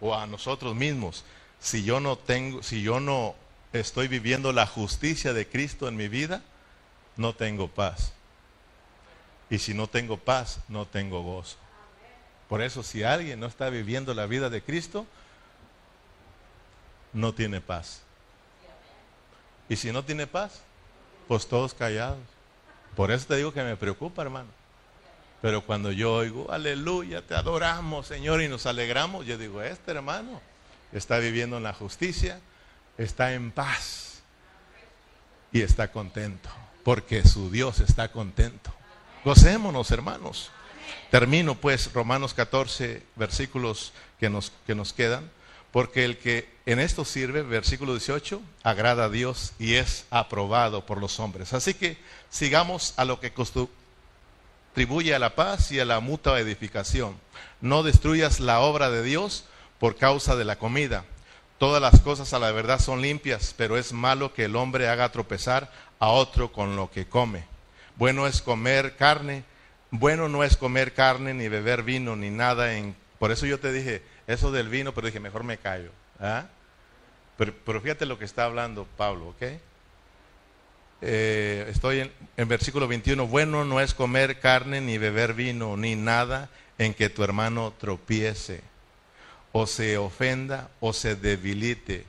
[0.00, 1.24] o a nosotros mismos.
[1.58, 3.34] Si yo no tengo, si yo no
[3.72, 6.42] estoy viviendo la justicia de Cristo en mi vida,
[7.16, 8.12] no tengo paz.
[9.48, 11.56] Y si no tengo paz, no tengo gozo.
[12.48, 15.06] Por eso si alguien no está viviendo la vida de Cristo,
[17.12, 18.02] no tiene paz.
[19.68, 20.60] Y si no tiene paz,
[21.26, 22.18] pues todos callados.
[22.94, 24.48] Por eso te digo que me preocupa, hermano.
[25.46, 30.40] Pero cuando yo oigo, aleluya, te adoramos, Señor, y nos alegramos, yo digo, este hermano
[30.92, 32.40] está viviendo en la justicia,
[32.98, 34.22] está en paz
[35.52, 36.48] y está contento,
[36.82, 38.74] porque su Dios está contento.
[39.24, 40.50] Gocémonos, hermanos.
[41.12, 45.30] Termino pues Romanos 14, versículos que nos, que nos quedan,
[45.70, 50.98] porque el que en esto sirve, versículo 18, agrada a Dios y es aprobado por
[50.98, 51.52] los hombres.
[51.52, 51.98] Así que
[52.30, 53.32] sigamos a lo que
[54.76, 57.16] contribuye a la paz y a la mutua edificación.
[57.62, 59.46] No destruyas la obra de Dios
[59.78, 61.06] por causa de la comida.
[61.56, 65.10] Todas las cosas a la verdad son limpias, pero es malo que el hombre haga
[65.10, 67.46] tropezar a otro con lo que come.
[67.96, 69.44] Bueno es comer carne,
[69.90, 72.94] bueno no es comer carne ni beber vino ni nada en...
[73.18, 75.90] Por eso yo te dije eso del vino, pero dije, mejor me callo.
[76.20, 76.48] ¿ah?
[77.38, 79.42] Pero, pero fíjate lo que está hablando Pablo, ¿ok?
[81.02, 86.48] Eh, estoy en, versículo 21, bueno no es comer carne ni beber vino ni nada
[86.78, 88.62] en que tu hermano tropiece
[89.52, 92.06] o se ofenda o se debilite.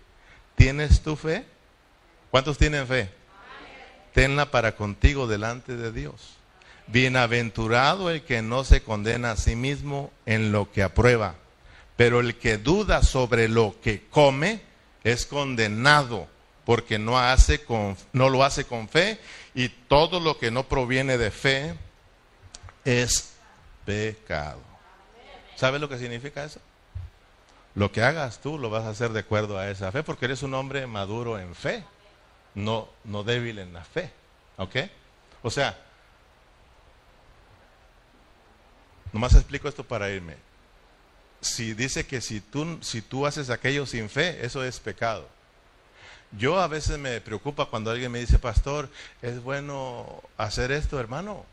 [0.55, 1.45] ¿Tienes tu fe?
[2.31, 3.09] ¿Cuántos tienen fe?
[4.13, 6.37] Tenla para contigo delante de Dios.
[6.87, 11.35] Bienaventurado el que no se condena a sí mismo en lo que aprueba,
[11.97, 14.61] pero el que duda sobre lo que come
[15.03, 16.29] es condenado
[16.67, 19.21] porque no, hace con, no lo hace con fe
[19.55, 21.73] y todo lo que no proviene de fe
[22.83, 23.31] es
[23.85, 24.59] pecado.
[25.55, 26.59] ¿Sabes lo que significa eso?
[27.73, 30.43] Lo que hagas tú lo vas a hacer de acuerdo a esa fe porque eres
[30.43, 31.85] un hombre maduro en fe.
[32.53, 34.11] no, no débil en la fe.
[34.57, 34.75] ¿Ok?
[35.43, 35.77] O sea,
[39.13, 40.35] nomás explico esto para irme.
[41.39, 45.29] Si dice que si tú, si tú haces aquello sin fe, eso es pecado.
[46.37, 48.89] Yo a veces me preocupa cuando alguien me dice, pastor,
[49.21, 51.45] es bueno hacer esto, hermano.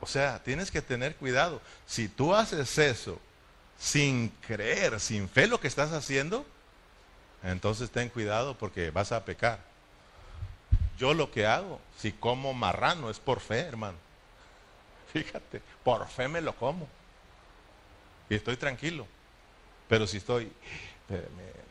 [0.00, 1.60] O sea, tienes que tener cuidado.
[1.86, 3.18] Si tú haces eso
[3.78, 6.46] sin creer, sin fe lo que estás haciendo,
[7.42, 9.58] entonces ten cuidado porque vas a pecar.
[10.98, 13.98] Yo lo que hago, si como marrano, es por fe, hermano.
[15.12, 16.88] Fíjate, por fe me lo como.
[18.28, 19.06] Y estoy tranquilo.
[19.88, 20.50] Pero si estoy,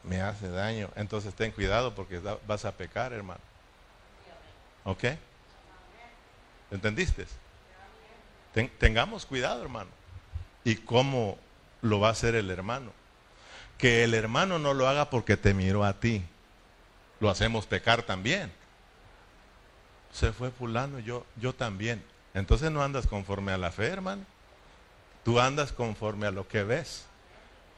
[0.03, 3.41] me, hace daño, entonces ten cuidado porque vas a pecar, hermano.
[4.83, 5.05] ¿Ok?
[6.71, 7.25] ¿Entendiste?
[8.77, 9.89] tengamos cuidado, hermano.
[10.63, 11.37] ¿Y cómo
[11.81, 12.91] lo va a hacer el hermano?
[13.77, 16.23] Que el hermano no lo haga porque te miró a ti.
[17.19, 18.51] Lo hacemos pecar también.
[20.11, 22.03] Se fue fulano, yo, yo también.
[22.33, 24.23] Entonces no andas conforme a la fe, hermano.
[25.23, 27.05] Tú andas conforme a lo que ves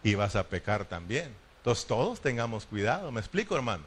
[0.04, 1.34] y vas a pecar también.
[1.66, 3.12] Entonces todos tengamos cuidado.
[3.12, 3.84] ¿Me explico, hermano?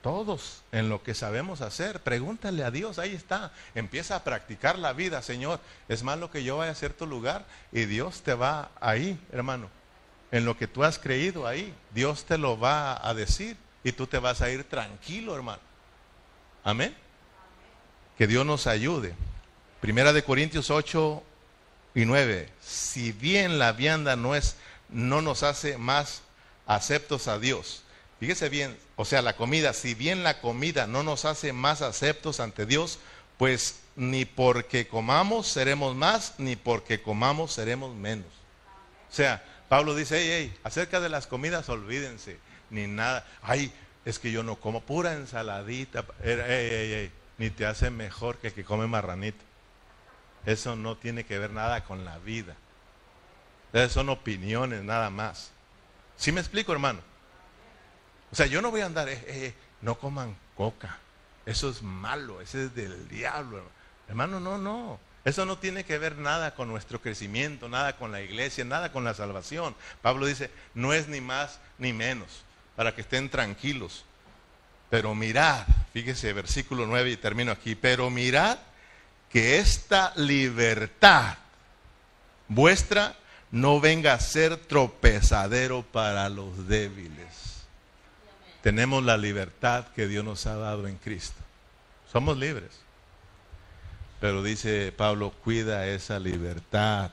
[0.00, 3.50] Todos en lo que sabemos hacer, pregúntale a Dios, ahí está.
[3.74, 5.58] Empieza a practicar la vida, Señor.
[5.88, 9.68] Es malo que yo vaya a cierto lugar y Dios te va ahí, hermano.
[10.30, 14.06] En lo que tú has creído ahí, Dios te lo va a decir y tú
[14.06, 15.62] te vas a ir tranquilo, hermano.
[16.62, 16.96] Amén.
[18.16, 19.16] Que Dios nos ayude.
[19.80, 21.24] Primera de Corintios 8
[21.96, 22.48] y 9.
[22.60, 24.54] Si bien la vianda no es
[24.90, 26.22] no nos hace más
[26.68, 27.82] aceptos a Dios.
[28.20, 32.38] Fíjese bien, o sea, la comida, si bien la comida no nos hace más aceptos
[32.38, 33.00] ante Dios,
[33.36, 38.26] pues ni porque comamos seremos más, ni porque comamos seremos menos.
[39.10, 42.38] O sea, Pablo dice, hey, hey, acerca de las comidas olvídense,
[42.70, 43.26] ni nada.
[43.42, 43.72] Ay,
[44.04, 46.04] es que yo no como pura ensaladita.
[47.38, 49.44] ni te hace mejor que que come marranito.
[50.44, 52.56] Eso no tiene que ver nada con la vida.
[53.72, 55.52] Esas son opiniones nada más.
[56.18, 57.00] ¿Sí me explico, hermano?
[58.30, 60.98] O sea, yo no voy a andar, eh, eh, no coman coca.
[61.46, 63.62] Eso es malo, ese es del diablo.
[64.08, 65.00] Hermano, no, no.
[65.24, 69.04] Eso no tiene que ver nada con nuestro crecimiento, nada con la iglesia, nada con
[69.04, 69.74] la salvación.
[70.02, 72.42] Pablo dice, no es ni más ni menos,
[72.76, 74.04] para que estén tranquilos.
[74.90, 78.58] Pero mirad, fíjese, versículo 9 y termino aquí, pero mirad
[79.30, 81.36] que esta libertad
[82.48, 83.14] vuestra
[83.50, 87.64] no venga a ser tropezadero para los débiles.
[88.62, 91.40] Tenemos la libertad que Dios nos ha dado en Cristo.
[92.12, 92.70] Somos libres.
[94.20, 97.12] Pero dice Pablo, cuida esa libertad,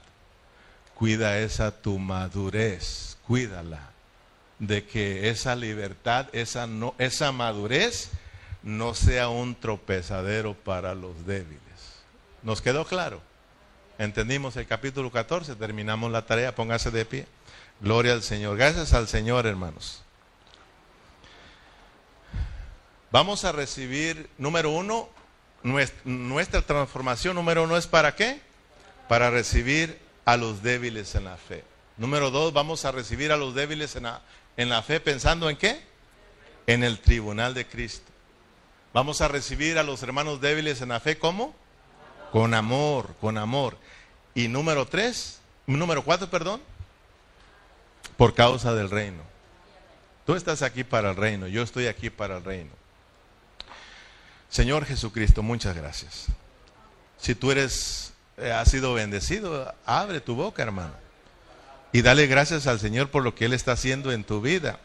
[0.96, 3.92] cuida esa tu madurez, cuídala.
[4.58, 8.10] De que esa libertad, esa, no, esa madurez
[8.64, 11.60] no sea un tropezadero para los débiles.
[12.42, 13.22] ¿Nos quedó claro?
[13.98, 17.28] Entendimos el capítulo 14, terminamos la tarea, póngase de pie.
[17.80, 18.58] Gloria al Señor.
[18.58, 20.02] Gracias al Señor, hermanos.
[23.12, 25.08] Vamos a recibir, número uno,
[26.04, 28.42] nuestra transformación, número uno es para qué?
[29.08, 31.64] Para recibir a los débiles en la fe.
[31.98, 34.22] Número dos, vamos a recibir a los débiles en la,
[34.58, 35.82] en la fe pensando en qué?
[36.68, 38.12] En el tribunal de Cristo.
[38.94, 41.56] Vamos a recibir a los hermanos débiles en la fe, ¿cómo?
[42.32, 43.78] Con amor, con amor.
[44.34, 46.62] Y número tres, número cuatro, perdón,
[48.18, 49.24] por causa del reino.
[50.26, 52.72] Tú estás aquí para el reino, yo estoy aquí para el reino.
[54.50, 56.28] Señor Jesucristo, muchas gracias.
[57.18, 60.94] Si tú eres, eh, has sido bendecido, abre tu boca, hermano.
[61.92, 64.80] Y dale gracias al Señor por lo que Él está haciendo en tu vida.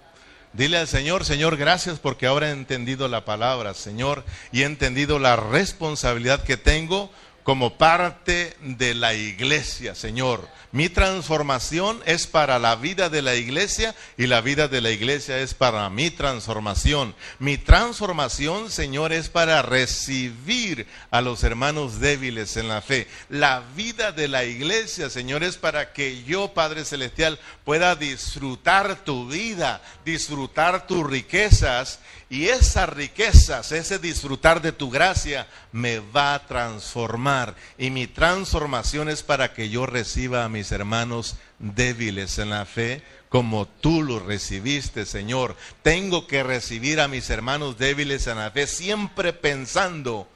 [0.53, 5.18] Dile al Señor, Señor, gracias porque ahora he entendido la palabra, Señor, y he entendido
[5.18, 7.11] la responsabilidad que tengo
[7.43, 10.49] como parte de la iglesia, Señor.
[10.72, 15.38] Mi transformación es para la vida de la iglesia y la vida de la iglesia
[15.38, 17.16] es para mi transformación.
[17.41, 23.09] Mi transformación, Señor, es para recibir a los hermanos débiles en la fe.
[23.28, 29.26] La vida de la iglesia, Señor, es para que yo, Padre Celestial, pueda disfrutar tu
[29.28, 31.99] vida, disfrutar tus riquezas
[32.31, 37.57] y esas riquezas, ese disfrutar de tu gracia, me va a transformar.
[37.76, 43.03] Y mi transformación es para que yo reciba a mis hermanos débiles en la fe,
[43.28, 45.57] como tú lo recibiste, Señor.
[45.83, 50.28] Tengo que recibir a mis hermanos débiles en la fe, siempre pensando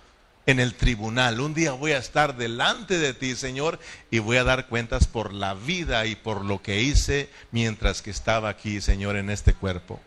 [0.47, 1.38] en el tribunal.
[1.38, 3.78] Un día voy a estar delante de ti, Señor,
[4.11, 8.11] y voy a dar cuentas por la vida y por lo que hice mientras que
[8.11, 10.01] estaba aquí, Señor, en este cuerpo.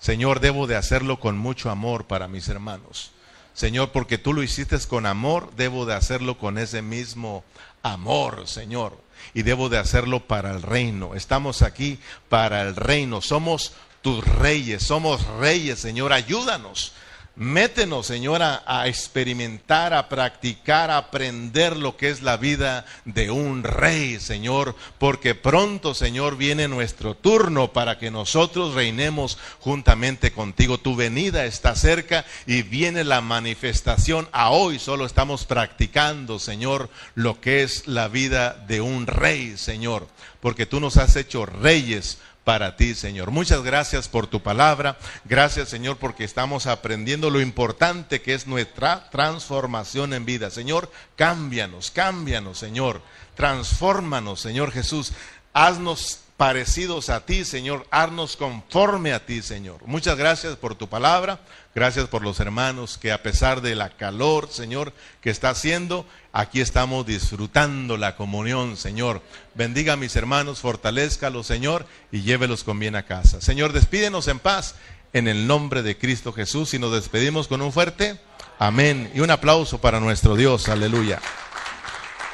[0.00, 3.12] Señor, debo de hacerlo con mucho amor para mis hermanos.
[3.52, 7.44] Señor, porque tú lo hiciste con amor, debo de hacerlo con ese mismo
[7.82, 8.98] amor, Señor.
[9.34, 11.14] Y debo de hacerlo para el reino.
[11.14, 11.98] Estamos aquí
[12.30, 13.20] para el reino.
[13.20, 16.14] Somos tus reyes, somos reyes, Señor.
[16.14, 16.94] Ayúdanos
[17.36, 23.62] Métenos, Señor, a, experimentar, a practicar, a aprender lo que es la vida de un
[23.62, 30.78] rey, Señor, porque pronto, Señor, viene nuestro turno para que nosotros reinemos juntamente contigo.
[30.78, 34.28] Tu venida está cerca y viene la manifestación.
[34.32, 40.08] A hoy solo estamos practicando, Señor, lo que es la vida de un rey, Señor,
[40.40, 42.18] porque tú nos has hecho reyes
[42.50, 43.30] para ti, Señor.
[43.30, 44.98] Muchas gracias por tu palabra.
[45.24, 50.50] Gracias, Señor, porque estamos aprendiendo lo importante que es nuestra transformación en vida.
[50.50, 53.02] Señor, cámbianos, cámbianos, Señor.
[53.36, 55.12] Transfórmanos, Señor Jesús.
[55.52, 57.86] Haznos parecidos a ti, Señor.
[57.92, 59.86] Haznos conforme a ti, Señor.
[59.86, 61.38] Muchas gracias por tu palabra.
[61.72, 66.60] Gracias por los hermanos que a pesar de la calor, Señor, que está haciendo, aquí
[66.60, 69.22] estamos disfrutando la comunión, Señor.
[69.54, 73.40] Bendiga a mis hermanos, fortalezcalos, Señor, y llévelos con bien a casa.
[73.40, 74.74] Señor, despídenos en paz
[75.12, 78.20] en el nombre de Cristo Jesús y nos despedimos con un fuerte
[78.58, 80.68] amén y un aplauso para nuestro Dios.
[80.68, 81.20] Aleluya.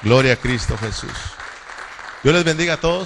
[0.02, 1.12] Gloria a Cristo Jesús.
[2.22, 3.04] Dios les bendiga a todos.